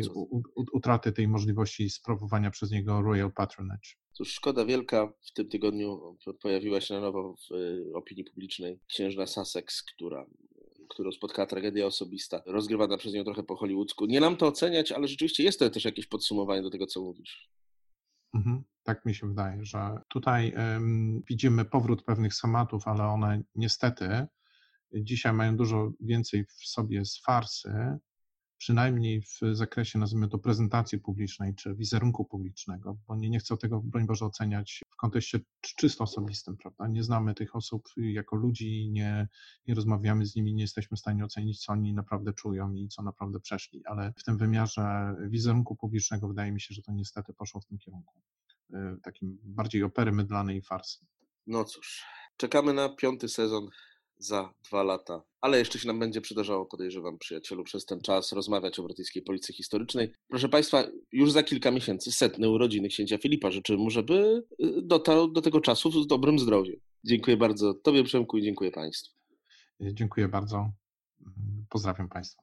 utraty 0.74 1.12
tej 1.12 1.28
możliwości 1.28 1.89
sprawowania 1.89 2.52
przez 2.52 2.72
niego 2.72 3.02
Royal 3.02 3.32
Patronage. 3.32 3.89
Cóż, 4.13 4.34
szkoda 4.34 4.65
wielka. 4.65 5.13
W 5.22 5.34
tym 5.34 5.50
tygodniu 5.50 6.17
pojawiła 6.41 6.82
się 6.82 6.93
na 6.93 7.00
nowo 7.00 7.36
w 7.50 7.52
y, 7.52 7.91
opinii 7.96 8.24
publicznej 8.24 8.80
księżna 8.88 9.28
Sussex, 9.28 9.84
która 9.84 10.26
którą 10.89 11.12
spotkała 11.12 11.46
tragedia 11.46 11.86
osobista, 11.86 12.41
rozgrywana 12.46 12.98
przez 12.98 13.13
nią 13.13 13.24
trochę 13.24 13.43
po 13.43 13.56
hollywoodzku. 13.56 14.06
Nie 14.06 14.19
nam 14.19 14.38
to 14.38 14.48
oceniać, 14.48 14.91
ale 14.91 15.08
rzeczywiście 15.08 15.43
jest 15.43 15.60
to 15.60 15.69
też 15.69 15.86
jakieś 15.86 16.08
podsumowanie 16.08 16.62
do 16.62 16.69
tego, 16.69 16.88
co 16.88 17.02
mówisz. 17.02 17.50
Mhm, 18.36 18.63
tak 18.84 19.06
mi 19.06 19.15
się 19.15 19.28
wydaje, 19.28 19.65
że 19.65 19.98
tutaj 20.10 20.54
widzimy 21.30 21.65
powrót 21.65 22.04
pewnych 22.04 22.34
schematów, 22.34 22.88
ale 22.88 23.04
one 23.04 23.43
niestety 23.56 24.28
dzisiaj 24.93 25.34
mają 25.34 25.58
dużo 25.58 25.91
więcej 26.00 26.46
w 26.46 26.67
sobie 26.67 27.06
z 27.06 27.22
farsy 27.22 28.00
przynajmniej 28.63 29.21
w 29.21 29.39
zakresie, 29.52 29.99
nazwijmy 29.99 30.28
to, 30.28 30.38
prezentacji 30.38 30.99
publicznej 30.99 31.56
czy 31.56 31.76
wizerunku 31.76 32.26
publicznego, 32.26 32.97
bo 33.08 33.15
nie, 33.15 33.30
nie 33.30 33.39
chcę 33.39 33.58
tego, 33.58 33.82
broń 33.82 34.06
Boże, 34.06 34.26
oceniać 34.26 34.82
w 34.91 34.95
kontekście 34.95 35.39
czysto 35.78 36.04
osobistym, 36.04 36.58
prawda? 36.58 36.88
Nie 36.88 37.04
znamy 37.04 37.34
tych 37.34 37.56
osób 37.56 37.89
jako 37.97 38.36
ludzi, 38.36 38.89
nie, 38.91 39.28
nie 39.67 39.73
rozmawiamy 39.76 40.26
z 40.26 40.36
nimi, 40.36 40.54
nie 40.54 40.63
jesteśmy 40.63 40.97
w 40.97 40.99
stanie 40.99 41.26
ocenić, 41.26 41.60
co 41.60 41.73
oni 41.73 41.93
naprawdę 41.93 42.34
czują 42.34 42.73
i 42.73 42.88
co 42.88 43.04
naprawdę 43.04 43.39
przeszli, 43.39 43.86
ale 43.86 44.13
w 44.17 44.23
tym 44.23 44.38
wymiarze 44.38 45.15
wizerunku 45.30 45.76
publicznego 45.76 46.28
wydaje 46.28 46.52
mi 46.52 46.62
się, 46.62 46.73
że 46.73 46.82
to 46.82 46.91
niestety 46.91 47.34
poszło 47.34 47.62
w 47.62 47.65
tym 47.65 47.78
kierunku, 47.78 48.21
y, 48.73 48.76
takim 49.04 49.38
bardziej 49.43 49.84
opery 49.84 50.12
mydlanej 50.12 50.58
i 50.58 50.62
farsy. 50.62 51.06
No 51.47 51.65
cóż, 51.65 52.06
czekamy 52.38 52.73
na 52.73 52.89
piąty 52.89 53.30
sezon 53.30 53.67
za 54.17 54.54
dwa 54.69 54.84
lata. 54.84 55.23
Ale 55.41 55.60
jeszcze 55.60 55.80
się 55.80 55.88
nam 55.88 55.99
będzie 55.99 56.21
przydarzało, 56.21 56.65
podejrzewam, 56.65 57.17
przyjacielu, 57.17 57.63
przez 57.63 57.86
ten 57.86 58.02
czas 58.02 58.32
rozmawiać 58.32 58.80
o 58.80 58.84
brytyjskiej 58.84 59.23
policji 59.23 59.56
historycznej. 59.56 60.13
Proszę 60.28 60.49
Państwa, 60.49 60.84
już 61.12 61.32
za 61.32 61.43
kilka 61.43 61.71
miesięcy 61.71 62.12
setne 62.12 62.49
urodziny 62.49 62.88
księcia 62.88 63.17
Filipa. 63.17 63.52
Życzę 63.52 63.78
mu, 63.78 63.89
żeby 63.89 64.43
y, 64.63 64.82
dotarł 64.82 65.28
do 65.28 65.41
tego 65.41 65.62
czasu 65.62 66.04
z 66.04 66.08
dobrym 66.08 66.39
zdrowiem. 66.39 66.76
Dziękuję 67.04 67.38
bardzo 67.38 67.73
Tobie, 67.73 68.04
Przemku, 68.04 68.38
i 68.38 68.43
dziękuję 68.43 68.71
Państwu. 68.71 69.15
Dziękuję 69.82 70.28
bardzo. 70.28 70.71
Pozdrawiam 71.69 72.10
Państwa. 72.10 72.42